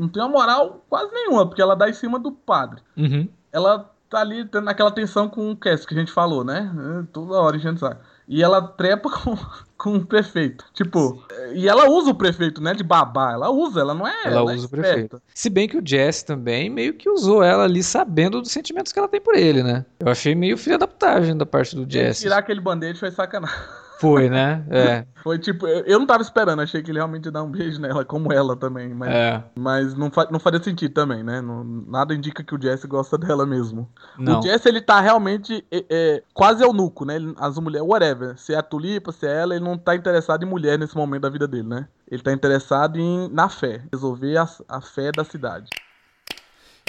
não 0.00 0.08
tem 0.08 0.22
uma 0.22 0.30
moral 0.30 0.84
quase 0.88 1.12
nenhuma, 1.12 1.46
porque 1.46 1.60
ela 1.60 1.76
dá 1.76 1.88
em 1.88 1.92
cima 1.92 2.18
do 2.18 2.32
padre. 2.32 2.80
Uhum. 2.96 3.28
Ela 3.52 3.90
tá 4.08 4.20
ali 4.20 4.48
naquela 4.62 4.90
tensão 4.90 5.28
com 5.28 5.50
o 5.50 5.56
Cass 5.56 5.84
que 5.84 5.94
a 5.94 5.98
gente 5.98 6.10
falou, 6.10 6.42
né? 6.42 6.70
É, 7.00 7.06
toda 7.12 7.34
hora 7.34 7.56
a 7.56 7.60
gente 7.60 7.78
sabe. 7.78 8.00
E 8.26 8.42
ela 8.42 8.62
trepa 8.62 9.10
com, 9.22 9.36
com 9.76 9.96
o 9.96 10.06
prefeito. 10.06 10.64
Tipo, 10.72 11.22
e 11.52 11.68
ela 11.68 11.88
usa 11.88 12.10
o 12.10 12.14
prefeito, 12.14 12.62
né? 12.62 12.72
De 12.72 12.82
babá. 12.82 13.32
Ela 13.32 13.50
usa, 13.50 13.80
ela 13.80 13.92
não 13.92 14.06
é. 14.06 14.14
Ela, 14.24 14.36
ela 14.36 14.52
é 14.52 14.54
usa 14.54 14.64
é 14.64 14.66
o 14.66 14.70
prefeito. 14.70 15.22
Se 15.34 15.50
bem 15.50 15.68
que 15.68 15.76
o 15.76 15.82
Jesse 15.84 16.24
também 16.24 16.70
meio 16.70 16.94
que 16.94 17.10
usou 17.10 17.42
ela 17.42 17.64
ali 17.64 17.82
sabendo 17.82 18.40
dos 18.40 18.50
sentimentos 18.50 18.92
que 18.92 18.98
ela 18.98 19.08
tem 19.08 19.20
por 19.20 19.34
ele, 19.34 19.62
né? 19.62 19.84
Eu 19.98 20.08
achei 20.08 20.34
meio 20.34 20.56
filha 20.56 20.78
da 20.78 20.88
putagem 20.88 21.36
da 21.36 21.44
parte 21.44 21.76
do 21.76 21.90
Jesse. 21.90 22.22
Tirar 22.22 22.38
aquele 22.38 22.60
band-aid 22.60 22.98
foi 22.98 23.10
sacanagem. 23.10 23.58
Foi, 24.00 24.30
né? 24.30 24.64
É. 24.70 25.04
Foi 25.22 25.38
tipo, 25.38 25.66
eu 25.66 25.98
não 25.98 26.06
tava 26.06 26.22
esperando, 26.22 26.62
achei 26.62 26.82
que 26.82 26.90
ele 26.90 26.98
realmente 26.98 27.26
ia 27.26 27.30
dar 27.30 27.42
um 27.42 27.50
beijo 27.50 27.78
nela, 27.78 28.02
como 28.02 28.32
ela 28.32 28.56
também. 28.56 28.94
Mas, 28.94 29.10
é. 29.10 29.44
mas 29.54 29.94
não, 29.94 30.10
fa 30.10 30.26
não 30.30 30.40
faria 30.40 30.62
sentido 30.62 30.94
também, 30.94 31.22
né? 31.22 31.42
Não, 31.42 31.62
nada 31.62 32.14
indica 32.14 32.42
que 32.42 32.54
o 32.54 32.60
Jesse 32.60 32.86
gosta 32.86 33.18
dela 33.18 33.44
mesmo. 33.44 33.86
Não. 34.18 34.38
O 34.38 34.42
Jesse, 34.42 34.70
ele 34.70 34.80
tá 34.80 34.98
realmente 35.00 35.62
é, 35.70 35.84
é, 35.90 36.22
quase 36.32 36.64
eunuco, 36.64 37.04
né? 37.04 37.16
As 37.36 37.58
mulheres, 37.58 37.86
whatever. 37.86 38.38
Se 38.38 38.54
é 38.54 38.56
a 38.56 38.62
tulipa, 38.62 39.12
se 39.12 39.26
é 39.26 39.42
ela, 39.42 39.54
ele 39.54 39.64
não 39.64 39.76
tá 39.76 39.94
interessado 39.94 40.42
em 40.42 40.48
mulher 40.48 40.78
nesse 40.78 40.96
momento 40.96 41.20
da 41.20 41.28
vida 41.28 41.46
dele, 41.46 41.68
né? 41.68 41.86
Ele 42.10 42.22
tá 42.22 42.32
interessado 42.32 42.98
em, 42.98 43.28
na 43.28 43.50
fé, 43.50 43.82
resolver 43.92 44.38
a, 44.38 44.48
a 44.66 44.80
fé 44.80 45.12
da 45.12 45.24
cidade. 45.24 45.68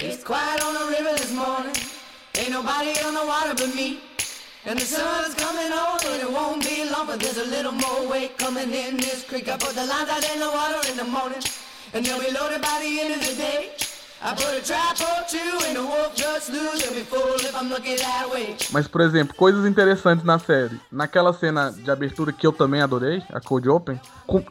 It's 0.00 0.24
quiet 0.24 0.64
on 0.64 0.72
the 0.72 0.96
river 0.96 1.14
this 1.14 1.30
morning. 1.30 1.74
Ain't 2.38 2.50
nobody 2.50 2.88
on 3.06 3.12
the 3.12 3.26
water 3.26 3.54
but 3.54 3.74
me. 3.76 4.11
And 4.64 4.78
the 4.78 4.84
sun's 4.84 5.34
coming 5.34 5.72
on 5.72 5.98
and 6.06 6.22
it 6.22 6.30
won't 6.30 6.62
be 6.62 6.88
long 6.88 7.06
But 7.06 7.18
there's 7.18 7.38
a 7.38 7.44
little 7.46 7.72
more 7.72 8.08
weight 8.08 8.38
coming 8.38 8.70
in 8.72 8.96
this 8.96 9.24
creek. 9.24 9.48
I 9.48 9.56
put 9.56 9.74
the 9.74 9.84
lines 9.84 10.08
out 10.08 10.24
in 10.32 10.38
the 10.38 10.46
water 10.46 10.88
in 10.90 10.96
the 10.96 11.04
morning 11.04 11.42
And 11.92 12.06
they'll 12.06 12.20
be 12.20 12.30
loaded 12.30 12.62
by 12.62 12.78
the 12.80 13.00
end 13.00 13.14
of 13.14 13.28
the 13.28 13.34
day 13.34 13.70
Mas, 18.70 18.86
por 18.86 19.00
exemplo, 19.00 19.34
coisas 19.34 19.66
interessantes 19.66 20.24
na 20.24 20.38
série. 20.38 20.80
Naquela 20.90 21.32
cena 21.32 21.72
de 21.72 21.90
abertura 21.90 22.32
que 22.32 22.46
eu 22.46 22.52
também 22.52 22.80
adorei, 22.80 23.22
a 23.32 23.40
Code 23.40 23.68
Open, 23.68 24.00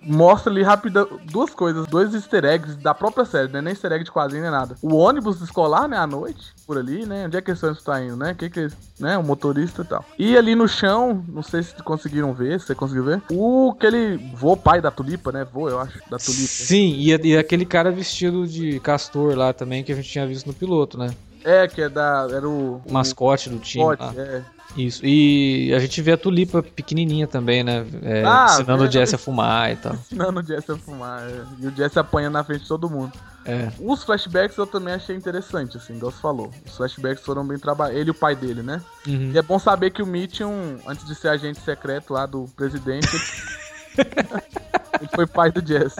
mostra 0.03 0.51
ali 0.51 0.61
rápida 0.61 1.07
duas 1.31 1.51
coisas, 1.51 1.87
dois 1.87 2.13
easter 2.13 2.43
eggs 2.43 2.75
da 2.75 2.93
própria 2.93 3.25
série, 3.25 3.51
né? 3.51 3.61
Nem 3.61 3.71
easter 3.71 3.91
egg 3.91 4.03
de 4.03 4.11
quadrinho 4.11 4.43
nem 4.43 4.51
nada. 4.51 4.75
O 4.81 4.95
ônibus 4.95 5.41
escolar, 5.41 5.87
né, 5.87 5.97
à 5.97 6.05
noite, 6.05 6.53
por 6.67 6.77
ali, 6.77 7.05
né? 7.05 7.25
Onde 7.25 7.37
é 7.37 7.41
que 7.41 7.51
eles 7.51 7.61
estão 7.63 8.03
indo, 8.03 8.17
né? 8.17 8.33
Que 8.33 8.49
que 8.49 8.67
né? 8.99 9.17
O 9.17 9.23
motorista 9.23 9.81
e 9.81 9.85
tal. 9.85 10.05
E 10.17 10.37
ali 10.37 10.53
no 10.55 10.67
chão, 10.67 11.23
não 11.27 11.41
sei 11.41 11.63
se 11.63 11.75
conseguiram 11.83 12.33
ver, 12.33 12.59
se 12.59 12.67
você 12.67 12.75
conseguiu 12.75 13.03
ver, 13.03 13.21
o 13.31 13.73
aquele 13.75 14.17
vô 14.35 14.55
pai 14.55 14.79
da 14.79 14.91
tulipa, 14.91 15.31
né? 15.31 15.45
Vô, 15.51 15.67
eu 15.67 15.79
acho, 15.79 15.97
da 16.09 16.17
tulipa. 16.17 16.47
Sim, 16.47 16.93
e, 16.97 17.09
e 17.09 17.37
aquele 17.37 17.65
cara 17.65 17.91
vestido 17.91 18.47
de 18.47 18.79
castor 18.79 19.35
lá 19.35 19.51
também 19.61 19.83
que 19.83 19.91
a 19.91 19.95
gente 19.95 20.09
tinha 20.09 20.25
visto 20.25 20.47
no 20.47 20.53
piloto, 20.55 20.97
né? 20.97 21.13
É, 21.43 21.67
que 21.67 21.83
é 21.83 21.87
da. 21.87 22.27
Era 22.31 22.49
o. 22.49 22.81
o 22.83 22.91
mascote 22.91 23.47
do 23.47 23.59
time. 23.59 23.85
Mascote, 23.85 24.19
é. 24.19 24.41
Isso. 24.75 25.05
E 25.05 25.71
a 25.75 25.79
gente 25.79 26.01
vê 26.01 26.13
a 26.13 26.17
tulipa 26.17 26.63
pequenininha 26.63 27.27
também, 27.27 27.63
né? 27.63 27.85
É, 28.01 28.23
ah, 28.25 28.47
ensinando 28.49 28.85
é, 28.85 28.87
o 28.87 28.91
Jesse 28.91 29.13
a 29.13 29.17
fumar 29.19 29.71
e 29.71 29.75
tal. 29.75 29.93
Ensinando 30.09 30.39
o 30.39 30.43
Jesse 30.43 30.71
a 30.71 30.77
fumar. 30.77 31.21
É. 31.29 31.43
E 31.59 31.67
o 31.67 31.75
Jesse 31.75 31.99
apanha 31.99 32.29
na 32.29 32.43
frente 32.43 32.61
de 32.61 32.67
todo 32.67 32.89
mundo. 32.89 33.11
É. 33.45 33.71
Os 33.79 34.03
flashbacks 34.03 34.57
eu 34.57 34.65
também 34.65 34.93
achei 34.93 35.15
interessante, 35.15 35.77
assim, 35.77 35.95
igual 35.95 36.11
você 36.11 36.21
falou. 36.21 36.49
Os 36.65 36.77
flashbacks 36.77 37.23
foram 37.23 37.45
bem 37.45 37.59
trabalhados. 37.59 37.99
Ele 37.99 38.09
e 38.09 38.11
o 38.11 38.15
pai 38.15 38.35
dele, 38.35 38.63
né? 38.63 38.81
Uhum. 39.05 39.31
E 39.33 39.37
é 39.37 39.41
bom 39.41 39.59
saber 39.59 39.91
que 39.91 40.01
o 40.01 40.07
Mitchum, 40.07 40.77
antes 40.87 41.05
de 41.05 41.13
ser 41.13 41.27
agente 41.27 41.59
secreto 41.59 42.13
lá 42.13 42.25
do 42.25 42.45
presidente, 42.55 43.09
ele 43.97 45.09
foi 45.13 45.27
pai 45.27 45.51
do 45.51 45.65
Jesse. 45.65 45.99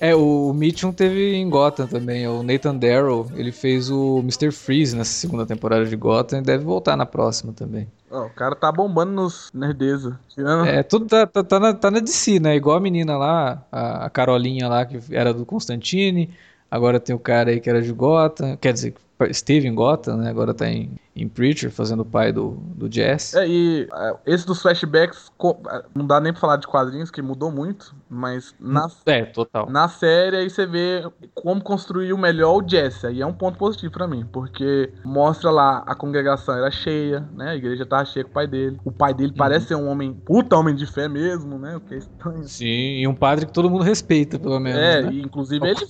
É, 0.00 0.14
o 0.14 0.52
Mitchum 0.52 0.92
teve 0.92 1.34
em 1.34 1.48
Gotham 1.48 1.86
também. 1.86 2.26
O 2.26 2.42
Nathan 2.42 2.76
Darrow, 2.76 3.30
ele 3.34 3.52
fez 3.52 3.90
o 3.90 4.18
Mr. 4.20 4.50
Freeze 4.50 4.96
nessa 4.96 5.12
segunda 5.12 5.46
temporada 5.46 5.84
de 5.84 5.96
Gotham 5.96 6.38
e 6.38 6.42
deve 6.42 6.64
voltar 6.64 6.96
na 6.96 7.06
próxima 7.06 7.52
também. 7.52 7.86
Oh, 8.10 8.22
o 8.22 8.30
cara 8.30 8.54
tá 8.54 8.70
bombando 8.70 9.12
nos 9.12 9.50
nerdeza. 9.52 10.18
Tirando... 10.28 10.66
É, 10.66 10.82
tudo 10.82 11.06
tá, 11.06 11.26
tá, 11.26 11.42
tá, 11.42 11.60
na, 11.60 11.74
tá 11.74 11.90
na 11.90 11.98
DC, 11.98 12.38
né? 12.38 12.56
Igual 12.56 12.76
a 12.76 12.80
menina 12.80 13.16
lá, 13.16 13.64
a, 13.70 14.06
a 14.06 14.10
Carolinha 14.10 14.68
lá, 14.68 14.84
que 14.84 14.98
era 15.10 15.32
do 15.32 15.44
Constantine. 15.44 16.30
Agora 16.70 17.00
tem 17.00 17.14
o 17.14 17.18
cara 17.18 17.50
aí 17.50 17.60
que 17.60 17.70
era 17.70 17.82
de 17.82 17.92
Gotham. 17.92 18.56
Quer 18.56 18.72
dizer, 18.72 18.94
esteve 19.28 19.66
em 19.66 19.74
Gotham, 19.74 20.18
né? 20.18 20.30
Agora 20.30 20.52
tá 20.52 20.68
em, 20.68 20.90
em 21.16 21.28
Preacher, 21.28 21.70
fazendo 21.70 22.00
o 22.00 22.04
pai 22.04 22.30
do, 22.30 22.58
do 22.76 22.92
Jess. 22.92 23.34
É, 23.34 23.48
e 23.48 23.88
uh, 23.90 24.18
esse 24.26 24.46
dos 24.46 24.60
flashbacks, 24.60 25.32
é, 25.70 25.84
não 25.94 26.06
dá 26.06 26.20
nem 26.20 26.32
pra 26.32 26.40
falar 26.40 26.56
de 26.56 26.66
quadrinhos, 26.66 27.10
que 27.10 27.22
mudou 27.22 27.50
muito, 27.50 27.94
mas 28.08 28.54
na, 28.60 28.86
é, 29.06 29.24
total. 29.24 29.70
na 29.70 29.88
série 29.88 30.36
aí 30.36 30.50
você 30.50 30.66
vê 30.66 31.02
como 31.34 31.62
construir 31.62 32.14
melhor 32.18 32.62
o 32.62 32.68
Jesse. 32.68 33.06
Aí 33.06 33.22
é 33.22 33.26
um 33.26 33.32
ponto 33.32 33.56
positivo 33.56 33.92
para 33.92 34.06
mim, 34.06 34.26
porque 34.30 34.92
mostra 35.04 35.50
lá 35.50 35.82
a 35.86 35.94
congregação 35.94 36.54
era 36.54 36.70
cheia, 36.70 37.26
né? 37.34 37.50
A 37.50 37.56
igreja 37.56 37.86
tava 37.86 38.04
cheia 38.04 38.24
com 38.24 38.30
o 38.30 38.34
pai 38.34 38.46
dele. 38.46 38.78
O 38.84 38.92
pai 38.92 39.14
dele 39.14 39.30
uhum. 39.30 39.36
parece 39.36 39.68
ser 39.68 39.74
um 39.76 39.88
homem, 39.88 40.12
puta 40.12 40.56
homem 40.56 40.74
de 40.74 40.86
fé 40.86 41.08
mesmo, 41.08 41.58
né? 41.58 41.76
O 41.76 41.80
que 41.80 41.94
é 41.94 41.98
estranho. 41.98 42.44
Sim, 42.44 42.98
e 42.98 43.08
um 43.08 43.14
padre 43.14 43.46
que 43.46 43.52
todo 43.52 43.70
mundo 43.70 43.82
respeita, 43.82 44.38
pelo 44.38 44.60
menos. 44.60 44.80
É, 44.80 45.02
né? 45.02 45.12
e 45.12 45.22
inclusive 45.22 45.66
ele, 45.66 45.80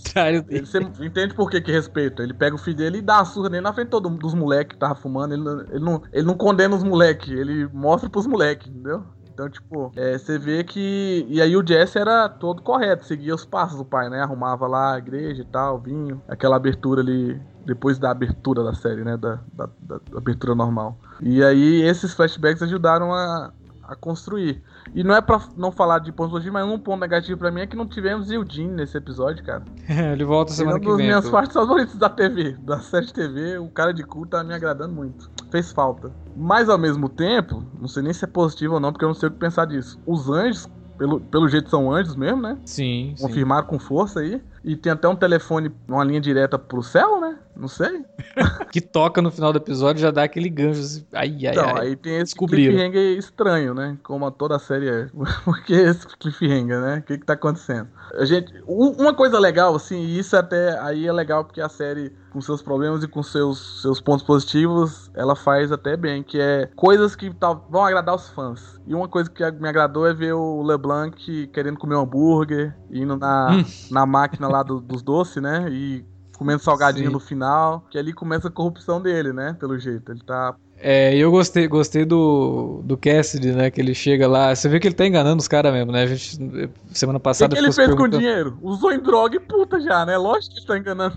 ele. 0.48 0.66
Você 0.66 0.78
entende 0.78 1.34
por 1.34 1.50
que, 1.50 1.60
que 1.60 1.72
respeita? 1.72 2.22
Ele 2.22 2.34
pega 2.34 2.54
o 2.54 2.58
filho 2.58 2.76
dele 2.76 2.98
e 2.98 3.02
dá 3.02 3.20
a 3.20 3.24
surra 3.24 3.48
nele 3.48 3.62
na 3.62 3.72
frente 3.72 3.88
todo, 3.88 4.08
dos 4.08 4.34
moleques 4.34 4.74
que 4.74 4.78
tava 4.78 4.94
fumando. 4.94 5.15
Ele, 5.24 5.48
ele, 5.70 5.84
não, 5.84 6.02
ele 6.12 6.26
não 6.26 6.34
condena 6.34 6.76
os 6.76 6.82
moleques, 6.82 7.28
ele 7.30 7.68
mostra 7.72 8.08
pros 8.08 8.26
moleques, 8.26 8.68
entendeu? 8.68 9.04
Então, 9.36 9.50
tipo, 9.50 9.92
é, 9.94 10.16
você 10.16 10.38
vê 10.38 10.64
que. 10.64 11.26
E 11.28 11.42
aí 11.42 11.54
o 11.54 11.66
Jesse 11.66 11.98
era 11.98 12.26
todo 12.26 12.62
correto, 12.62 13.04
seguia 13.04 13.34
os 13.34 13.44
passos 13.44 13.76
do 13.76 13.84
pai, 13.84 14.08
né? 14.08 14.22
Arrumava 14.22 14.66
lá 14.66 14.94
a 14.94 14.98
igreja 14.98 15.42
e 15.42 15.44
tal, 15.44 15.78
vinho, 15.78 16.22
aquela 16.26 16.56
abertura 16.56 17.02
ali. 17.02 17.38
Depois 17.66 17.98
da 17.98 18.10
abertura 18.10 18.64
da 18.64 18.72
série, 18.72 19.04
né? 19.04 19.16
Da, 19.18 19.38
da, 19.52 19.68
da 19.82 20.00
abertura 20.16 20.54
normal. 20.54 20.96
E 21.20 21.44
aí 21.44 21.82
esses 21.82 22.14
flashbacks 22.14 22.62
ajudaram 22.62 23.12
a, 23.12 23.52
a 23.88 23.96
construir. 23.96 24.62
E 24.94 25.02
não 25.02 25.14
é 25.14 25.20
pra 25.20 25.40
não 25.56 25.70
falar 25.70 25.98
de 26.00 26.12
pontos 26.12 26.32
positivos, 26.32 26.60
mas 26.60 26.66
um 26.66 26.78
ponto 26.78 27.00
negativo 27.00 27.38
pra 27.38 27.50
mim 27.50 27.60
é 27.60 27.66
que 27.66 27.76
não 27.76 27.86
tivemos 27.86 28.30
Eugene 28.30 28.72
nesse 28.72 28.96
episódio, 28.96 29.44
cara. 29.44 29.64
ele 30.12 30.24
volta 30.24 30.52
semana 30.52 30.78
que 30.78 30.86
vem. 30.86 30.94
Uma 30.94 30.98
das 30.98 31.06
minhas 31.06 31.30
partes 31.30 31.54
favoritas 31.54 31.96
da 31.96 32.08
TV, 32.08 32.52
da 32.60 32.80
série 32.80 33.12
TV, 33.12 33.58
o 33.58 33.68
cara 33.68 33.92
de 33.92 34.04
cu 34.04 34.26
tá 34.26 34.44
me 34.44 34.54
agradando 34.54 34.94
muito. 34.94 35.30
Fez 35.50 35.72
falta. 35.72 36.10
Mas 36.36 36.68
ao 36.68 36.78
mesmo 36.78 37.08
tempo, 37.08 37.64
não 37.80 37.88
sei 37.88 38.02
nem 38.02 38.12
se 38.12 38.24
é 38.24 38.28
positivo 38.28 38.74
ou 38.74 38.80
não, 38.80 38.92
porque 38.92 39.04
eu 39.04 39.08
não 39.08 39.14
sei 39.14 39.28
o 39.28 39.32
que 39.32 39.38
pensar 39.38 39.64
disso. 39.66 39.98
Os 40.06 40.28
anjos, 40.28 40.68
pelo, 40.98 41.20
pelo 41.20 41.48
jeito 41.48 41.70
são 41.70 41.92
anjos 41.92 42.14
mesmo, 42.14 42.42
né? 42.42 42.58
Sim. 42.64 43.14
Confirmaram 43.20 43.64
sim. 43.64 43.70
com 43.70 43.78
força 43.78 44.20
aí. 44.20 44.42
E 44.64 44.76
tem 44.76 44.92
até 44.92 45.08
um 45.08 45.16
telefone, 45.16 45.72
uma 45.88 46.04
linha 46.04 46.20
direta 46.20 46.58
pro 46.58 46.82
céu, 46.82 47.20
né? 47.20 47.25
Não 47.56 47.68
sei. 47.68 48.04
que 48.70 48.80
toca 48.80 49.22
no 49.22 49.30
final 49.30 49.52
do 49.52 49.58
episódio 49.58 50.02
já 50.02 50.10
dá 50.10 50.24
aquele 50.24 50.50
gancho. 50.50 50.80
Assim, 50.80 51.06
ai, 51.12 51.46
ai, 51.46 51.52
então, 51.52 51.76
ai. 51.76 51.86
aí 51.88 51.96
tem 51.96 52.18
esse 52.18 52.34
cliffhanger 52.34 53.18
estranho, 53.18 53.72
né? 53.72 53.96
Como 54.02 54.30
toda 54.30 54.56
a 54.56 54.58
série 54.58 54.88
é. 54.88 55.08
Por 55.44 55.62
que 55.62 55.72
esse 55.72 56.06
cliffhanger, 56.18 56.80
né? 56.80 56.98
O 56.98 57.02
que 57.02 57.18
que 57.18 57.24
tá 57.24 57.32
acontecendo? 57.32 57.88
A 58.14 58.24
gente, 58.24 58.52
uma 58.66 59.14
coisa 59.14 59.38
legal, 59.38 59.74
assim, 59.74 59.98
e 59.98 60.18
isso 60.18 60.36
até 60.36 60.78
aí 60.80 61.06
é 61.06 61.12
legal 61.12 61.44
porque 61.44 61.60
a 61.60 61.68
série, 61.68 62.12
com 62.30 62.40
seus 62.40 62.60
problemas 62.60 63.02
e 63.02 63.08
com 63.08 63.22
seus, 63.22 63.80
seus 63.82 64.00
pontos 64.00 64.24
positivos, 64.24 65.10
ela 65.14 65.34
faz 65.34 65.72
até 65.72 65.96
bem, 65.96 66.22
que 66.22 66.38
é 66.38 66.68
coisas 66.76 67.16
que 67.16 67.32
tá, 67.32 67.52
vão 67.52 67.84
agradar 67.84 68.14
os 68.14 68.28
fãs. 68.28 68.78
E 68.86 68.94
uma 68.94 69.08
coisa 69.08 69.30
que 69.30 69.50
me 69.52 69.68
agradou 69.68 70.06
é 70.06 70.12
ver 70.12 70.34
o 70.34 70.62
LeBlanc 70.62 71.46
querendo 71.48 71.78
comer 71.78 71.96
um 71.96 72.02
hambúrguer, 72.02 72.76
indo 72.90 73.16
na, 73.16 73.50
hum. 73.50 73.64
na 73.90 74.04
máquina 74.04 74.46
lá 74.46 74.62
do, 74.62 74.80
dos 74.80 75.02
doces, 75.02 75.42
né? 75.42 75.66
E 75.70 76.04
comendo 76.36 76.62
salgadinho 76.62 77.06
Sim. 77.06 77.12
no 77.12 77.20
final, 77.20 77.84
que 77.90 77.98
ali 77.98 78.12
começa 78.12 78.48
a 78.48 78.50
corrupção 78.50 79.00
dele, 79.00 79.32
né? 79.32 79.56
Pelo 79.58 79.78
jeito. 79.78 80.12
Ele 80.12 80.22
tá 80.22 80.54
é, 80.78 81.16
eu 81.16 81.30
gostei, 81.30 81.66
gostei 81.66 82.04
do, 82.04 82.82
do 82.84 82.98
Cassidy, 82.98 83.52
né? 83.52 83.70
Que 83.70 83.80
ele 83.80 83.94
chega 83.94 84.28
lá. 84.28 84.54
Você 84.54 84.68
vê 84.68 84.78
que 84.78 84.86
ele 84.86 84.94
tá 84.94 85.06
enganando 85.06 85.40
os 85.40 85.48
caras 85.48 85.72
mesmo, 85.72 85.90
né? 85.90 86.02
A 86.02 86.06
gente, 86.06 86.70
semana 86.92 87.18
passada. 87.18 87.52
O 87.52 87.56
que, 87.56 87.62
que 87.62 87.66
ele 87.66 87.72
fez 87.72 87.94
com 87.94 88.02
o 88.02 88.08
dinheiro? 88.08 88.58
Usou 88.60 88.92
em 88.92 89.00
droga 89.00 89.36
e 89.36 89.40
puta 89.40 89.80
já, 89.80 90.04
né? 90.04 90.18
Lógico 90.18 90.54
que 90.54 90.60
ele 90.60 90.66
tá 90.66 90.78
enganando. 90.78 91.16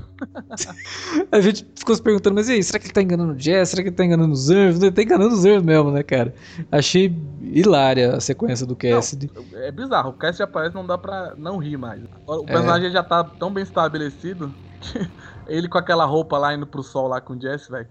a 1.29 1.41
gente 1.41 1.67
ficou 1.75 1.93
se 1.93 2.01
perguntando, 2.01 2.35
mas 2.35 2.47
e 2.47 2.53
aí, 2.53 2.63
será 2.63 2.79
que 2.79 2.85
ele 2.85 2.93
tá 2.93 3.01
enganando 3.01 3.33
o 3.33 3.39
Jess? 3.39 3.69
Será 3.69 3.83
que 3.83 3.89
ele 3.89 3.95
tá 3.95 4.05
enganando 4.05 4.31
os 4.31 4.49
Anjos? 4.49 4.81
Ele 4.81 4.91
tá 4.91 5.01
enganando 5.01 5.35
os 5.35 5.43
Anjos 5.43 5.63
mesmo, 5.63 5.91
né, 5.91 6.03
cara? 6.03 6.33
Achei 6.71 7.13
hilária 7.41 8.15
a 8.15 8.21
sequência 8.21 8.65
do 8.65 8.77
Cassidy. 8.77 9.29
Não, 9.35 9.59
é 9.59 9.71
bizarro, 9.71 10.11
o 10.11 10.13
Cassidy 10.13 10.43
aparece 10.43 10.73
não 10.73 10.85
dá 10.85 10.97
pra 10.97 11.33
não 11.37 11.57
rir 11.57 11.75
mais. 11.75 12.01
O 12.25 12.45
personagem 12.45 12.87
é. 12.87 12.91
já 12.91 13.03
tá 13.03 13.23
tão 13.23 13.51
bem 13.51 13.63
estabelecido 13.63 14.53
ele 15.47 15.67
com 15.67 15.77
aquela 15.77 16.05
roupa 16.05 16.37
lá 16.37 16.53
indo 16.53 16.67
pro 16.67 16.83
sol 16.83 17.07
lá 17.07 17.19
com 17.19 17.33
o 17.33 17.41
Jess, 17.41 17.67
velho. 17.67 17.87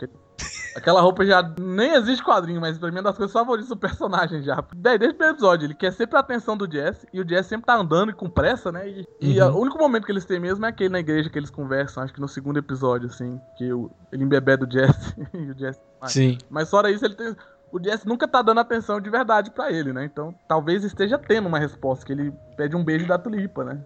Aquela 0.76 1.00
roupa 1.00 1.24
já 1.26 1.42
nem 1.58 1.94
existe 1.94 2.22
quadrinho, 2.22 2.60
mas 2.60 2.78
pra 2.78 2.88
mim 2.90 2.98
é 2.98 3.00
uma 3.00 3.10
das 3.10 3.16
coisas 3.16 3.32
favoritas 3.32 3.68
do 3.68 3.76
personagem 3.76 4.42
já. 4.42 4.62
Desde 4.76 5.06
o 5.06 5.08
primeiro 5.10 5.34
episódio, 5.34 5.66
ele 5.66 5.74
quer 5.74 5.92
sempre 5.92 6.16
a 6.16 6.20
atenção 6.20 6.56
do 6.56 6.70
Jesse, 6.70 7.06
e 7.12 7.20
o 7.20 7.28
Jesse 7.28 7.48
sempre 7.48 7.66
tá 7.66 7.74
andando 7.74 8.10
e 8.10 8.14
com 8.14 8.30
pressa, 8.30 8.70
né? 8.70 8.88
E, 8.88 8.98
uhum. 9.00 9.06
e 9.20 9.40
o 9.40 9.58
único 9.58 9.78
momento 9.78 10.04
que 10.04 10.12
eles 10.12 10.24
têm 10.24 10.38
mesmo 10.38 10.64
é 10.64 10.68
aquele 10.68 10.90
na 10.90 11.00
igreja 11.00 11.28
que 11.28 11.38
eles 11.38 11.50
conversam, 11.50 12.02
acho 12.02 12.12
que 12.12 12.20
no 12.20 12.28
segundo 12.28 12.58
episódio, 12.58 13.08
assim, 13.08 13.40
que 13.56 13.72
o, 13.72 13.90
ele 14.12 14.22
embebeda 14.22 14.64
do 14.64 14.72
Jesse 14.72 15.14
e 15.34 15.50
o 15.50 15.58
Jesse. 15.58 15.80
Sim. 16.06 16.38
Mas 16.48 16.70
fora 16.70 16.90
isso, 16.90 17.04
ele 17.04 17.14
tem. 17.14 17.34
O 17.72 17.82
Jesse 17.82 18.06
nunca 18.06 18.28
tá 18.28 18.40
dando 18.40 18.60
atenção 18.60 19.00
de 19.00 19.10
verdade 19.10 19.50
para 19.50 19.72
ele, 19.72 19.92
né? 19.92 20.04
Então 20.04 20.34
talvez 20.48 20.84
esteja 20.84 21.18
tendo 21.18 21.48
uma 21.48 21.58
resposta, 21.58 22.06
que 22.06 22.12
ele 22.12 22.32
pede 22.56 22.76
um 22.76 22.84
beijo 22.84 23.06
da 23.06 23.18
tulipa, 23.18 23.64
né? 23.64 23.84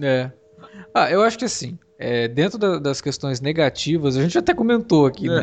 é. 0.00 0.32
Ah, 0.94 1.10
eu 1.10 1.22
acho 1.22 1.38
que 1.38 1.44
assim, 1.44 1.78
é, 1.98 2.28
dentro 2.28 2.58
da, 2.58 2.78
das 2.78 3.00
questões 3.00 3.40
negativas, 3.40 4.16
a 4.16 4.22
gente 4.22 4.38
até 4.38 4.54
comentou 4.54 5.06
aqui, 5.06 5.28
é, 5.28 5.36
né? 5.36 5.42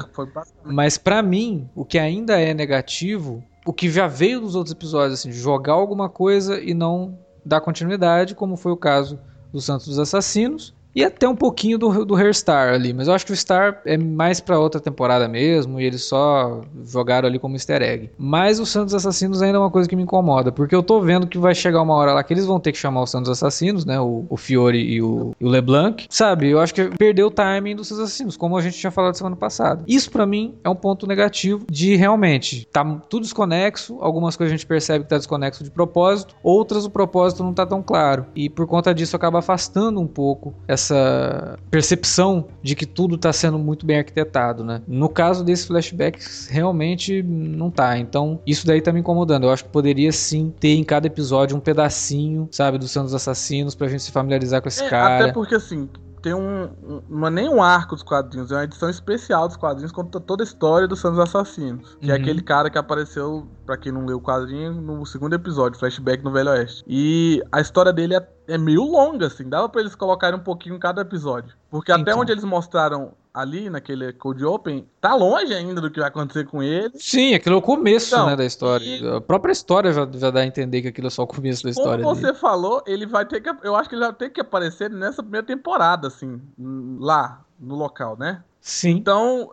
Mas 0.64 0.98
para 0.98 1.22
mim, 1.22 1.70
o 1.76 1.84
que 1.84 2.00
ainda 2.00 2.40
é 2.40 2.54
negativo, 2.54 3.44
o 3.66 3.74
que 3.74 3.90
já 3.90 4.08
veio 4.08 4.40
dos 4.42 4.56
outros 4.56 4.74
episódios, 4.74 5.20
assim, 5.20 5.30
de 5.30 5.38
jogar 5.38 5.74
alguma 5.74 6.10
coisa 6.10 6.60
e 6.60 6.74
não 6.74 7.18
dar 7.46 7.62
continuidade, 7.62 8.36
como 8.36 8.56
foi 8.56 8.72
o 8.72 8.78
caso 8.78 9.20
do 9.52 9.60
Santos 9.62 9.88
dos 9.88 10.00
Assassinos, 10.00 10.74
e 10.96 11.04
até 11.04 11.28
um 11.28 11.36
pouquinho 11.36 11.78
do, 11.78 12.06
do 12.06 12.16
Hairstar 12.16 12.74
ali, 12.74 12.94
mas 12.94 13.10
eu 13.10 13.14
acho 13.14 13.26
que 13.26 13.34
o 13.34 13.36
Star 13.36 13.82
é 13.86 13.98
mais 13.98 14.40
para 14.40 14.58
outra 14.58 14.80
temporada 14.80 15.28
mesmo, 15.28 15.80
e 15.80 15.84
eles 15.84 16.04
só 16.04 16.62
jogaram 16.86 17.28
ali 17.28 17.38
como 17.38 17.56
easter 17.56 17.82
egg. 17.82 18.10
Mas 18.18 18.60
o 18.60 18.66
Santos 18.66 18.94
Assassinos 18.94 19.42
ainda 19.42 19.58
é 19.58 19.60
uma 19.60 19.70
coisa 19.70 19.90
que 19.90 19.96
me 19.96 20.04
incomoda, 20.04 20.54
porque 20.54 20.74
eu 20.74 20.82
tô 20.82 21.02
vendo 21.02 21.28
que 21.28 21.38
vai 21.38 21.54
chegar 21.54 21.82
uma 21.82 21.94
hora 21.96 22.14
lá 22.14 22.24
que 22.24 22.34
eles 22.34 22.46
vão 22.46 22.60
ter 22.60 22.72
que 22.72 22.78
chamar 22.78 23.04
os 23.04 23.12
Santos 23.12 23.30
Assassinos, 23.30 23.86
né? 23.86 24.00
O, 24.00 24.26
o 24.30 24.38
Fiore 24.38 24.80
e 24.80 25.02
o, 25.02 25.36
e 25.40 25.46
o, 25.46 25.50
LeBlanc, 25.50 26.08
sabe? 26.10 26.50
Eu 26.50 26.60
acho 26.60 26.74
que 26.74 26.86
perdeu 26.98 27.28
o 27.28 27.32
timing 27.32 27.76
dos 27.76 27.90
Santos 27.90 28.06
Assassinos, 28.06 28.38
como 28.38 28.58
a 28.58 28.62
gente 28.62 28.78
tinha 28.78 28.92
falado 28.92 29.16
semana 29.16 29.36
passada. 29.36 29.84
Isso 29.86 30.10
para 30.10 30.26
mim 30.26 30.56
é 30.64 30.70
um 30.70 30.76
ponto 30.76 31.06
negativo 31.06 31.66
de 31.70 31.96
realmente 31.98 32.66
tá 32.72 32.86
tudo 33.10 33.24
desconexo, 33.24 33.98
algumas 34.00 34.38
coisas 34.38 34.54
a 34.54 34.56
gente 34.56 34.66
percebe 34.66 35.04
que 35.04 35.10
tá 35.10 35.18
desconexo 35.18 35.64
de 35.64 35.72
propósito, 35.72 36.36
outras 36.42 36.86
o 36.86 36.90
propósito 36.90 37.44
não 37.44 37.54
tá 37.54 37.66
tão 37.66 37.84
claro. 37.84 38.28
E 38.34 38.50
por 38.50 38.66
conta 38.66 38.94
disso 38.94 39.16
acaba 39.16 39.40
afastando 39.40 40.00
um 40.00 40.08
pouco 40.08 40.54
essa 40.68 40.85
essa 40.86 41.60
percepção 41.70 42.48
de 42.62 42.76
que 42.76 42.86
tudo 42.86 43.16
está 43.16 43.34
sendo 43.34 43.58
muito 43.58 43.86
bem 43.86 43.98
arquitetado, 43.98 44.64
né? 44.64 44.82
No 44.88 45.10
caso 45.10 45.44
desses 45.44 45.66
flashbacks, 45.66 46.48
realmente 46.50 47.22
não 47.24 47.70
tá. 47.72 47.98
Então, 47.98 48.40
isso 48.46 48.66
daí 48.66 48.82
tá 48.82 48.92
me 48.92 49.00
incomodando. 49.00 49.46
Eu 49.46 49.52
acho 49.52 49.66
que 49.66 49.70
poderia 49.70 50.12
sim 50.12 50.54
ter 50.60 50.76
em 50.76 50.84
cada 50.84 51.08
episódio 51.08 51.58
um 51.58 51.60
pedacinho, 51.60 52.48
sabe, 52.52 52.78
dos 52.78 52.92
Santos 52.92 53.14
Assassinos 53.14 53.76
pra 53.76 53.88
gente 53.88 54.04
se 54.04 54.12
familiarizar 54.12 54.62
com 54.62 54.68
esse 54.68 54.84
é, 54.84 54.90
cara. 54.90 55.24
Até 55.26 55.34
porque, 55.34 55.56
assim, 55.56 55.90
tem 56.26 56.34
um, 56.34 56.64
um, 56.64 57.02
Não 57.08 57.28
é 57.28 57.30
nem 57.30 57.48
um 57.48 57.62
arco 57.62 57.94
dos 57.94 58.04
quadrinhos, 58.04 58.52
é 58.52 58.56
uma 58.56 58.64
edição 58.64 58.90
especial 58.90 59.48
dos 59.48 59.56
quadrinhos 59.56 59.92
conta 59.92 60.20
toda 60.20 60.42
a 60.42 60.44
história 60.44 60.88
dos 60.88 61.00
Santos 61.00 61.20
Assassinos. 61.20 61.96
Que 62.02 62.10
é 62.10 62.16
uhum. 62.16 62.20
é 62.20 62.20
aquele 62.20 62.42
cara 62.42 62.68
que 62.68 62.80
apareceu, 62.80 63.48
para 63.64 63.78
quem 63.78 63.92
não 63.92 64.08
leu 64.08 64.18
o 64.18 64.22
quadrinho, 64.22 64.74
no 64.74 65.06
segundo 65.06 65.36
episódio, 65.36 65.78
flashback 65.78 66.24
no 66.24 66.32
Velho 66.32 66.50
Oeste. 66.50 66.84
E 66.88 67.44
a 67.52 67.62
história 67.62 67.94
dele 67.94 68.16
é, 68.16 68.28
é 68.48 68.58
meio 68.58 68.82
longa, 68.82 69.28
assim, 69.28 69.48
dava 69.48 69.70
pra 69.70 69.82
eles 69.82 69.94
colocarem 69.94 70.40
um 70.40 70.44
pouquinho 70.44 70.78
em 70.78 70.80
cada 70.80 71.02
episódio. 71.02 71.56
Porque 71.70 71.92
então. 71.92 72.02
até 72.02 72.16
onde 72.16 72.32
eles 72.32 72.44
mostraram 72.44 73.14
ali 73.36 73.70
naquele 73.70 74.14
Code 74.14 74.46
Open, 74.46 74.88
tá 75.02 75.14
longe 75.14 75.54
ainda 75.54 75.82
do 75.82 75.92
que 75.92 76.00
vai 76.00 76.08
acontecer 76.08 76.46
com 76.46 76.64
ele. 76.64 76.92
Sim, 76.96 77.34
aquilo 77.34 77.56
é 77.56 77.58
o 77.58 77.62
começo 77.62 78.16
então, 78.16 78.28
né, 78.28 78.36
da 78.36 78.46
história. 78.46 78.86
E... 78.86 79.08
A 79.08 79.20
própria 79.20 79.52
história 79.52 79.92
já, 79.92 80.08
já 80.10 80.32
dá 80.32 80.40
a 80.40 80.46
entender 80.46 80.82
que 80.82 80.88
aquilo 80.88 81.08
é 81.08 81.10
só 81.10 81.24
o 81.24 81.28
começo 81.28 81.64
da 81.64 81.70
história. 81.70 82.02
Como 82.02 82.16
você 82.16 82.28
dele. 82.28 82.38
falou, 82.38 82.82
ele 82.88 83.06
vai 83.06 83.26
ter 83.26 83.42
que. 83.42 83.54
Eu 83.62 83.76
acho 83.76 83.90
que 83.90 83.96
ele 83.96 84.06
vai 84.06 84.14
ter 84.14 84.30
que 84.30 84.40
aparecer 84.40 84.90
nessa 84.90 85.22
primeira 85.22 85.46
temporada, 85.46 86.08
assim, 86.08 86.42
lá, 86.58 87.42
no 87.60 87.76
local, 87.76 88.16
né? 88.18 88.42
Sim. 88.62 88.92
Então, 88.92 89.52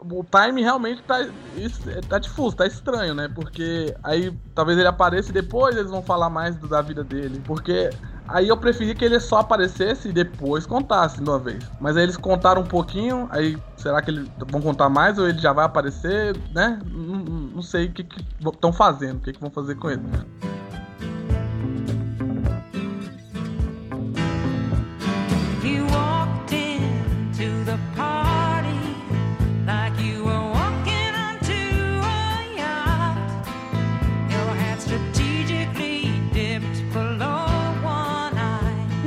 o 0.00 0.24
time 0.24 0.62
realmente 0.62 1.02
tá, 1.02 1.26
tá 2.08 2.18
difuso, 2.20 2.54
tá 2.54 2.66
estranho, 2.66 3.14
né? 3.14 3.28
Porque 3.34 3.92
aí 4.02 4.32
talvez 4.54 4.78
ele 4.78 4.86
apareça 4.86 5.30
e 5.30 5.32
depois 5.32 5.76
eles 5.76 5.90
vão 5.90 6.02
falar 6.02 6.30
mais 6.30 6.56
da 6.56 6.80
vida 6.80 7.02
dele. 7.02 7.42
Porque 7.44 7.90
aí 8.28 8.48
eu 8.48 8.56
preferi 8.56 8.94
que 8.94 9.04
ele 9.04 9.18
só 9.20 9.38
aparecesse 9.38 10.08
e 10.08 10.12
depois 10.12 10.66
contasse 10.66 11.22
de 11.22 11.28
uma 11.28 11.38
vez. 11.38 11.64
Mas 11.80 11.96
aí 11.96 12.04
eles 12.04 12.16
contaram 12.16 12.62
um 12.62 12.66
pouquinho, 12.66 13.28
aí 13.30 13.56
será 13.76 14.00
que 14.00 14.10
eles 14.10 14.28
vão 14.50 14.60
contar 14.60 14.88
mais 14.88 15.18
ou 15.18 15.28
ele 15.28 15.38
já 15.38 15.52
vai 15.52 15.64
aparecer, 15.64 16.36
né? 16.54 16.80
Não, 16.84 17.16
não 17.54 17.62
sei 17.62 17.86
o 17.86 17.92
que 17.92 18.06
estão 18.44 18.72
fazendo, 18.72 19.18
o 19.18 19.20
que, 19.20 19.32
que 19.32 19.40
vão 19.40 19.50
fazer 19.50 19.74
com 19.76 19.90
ele. 19.90 20.02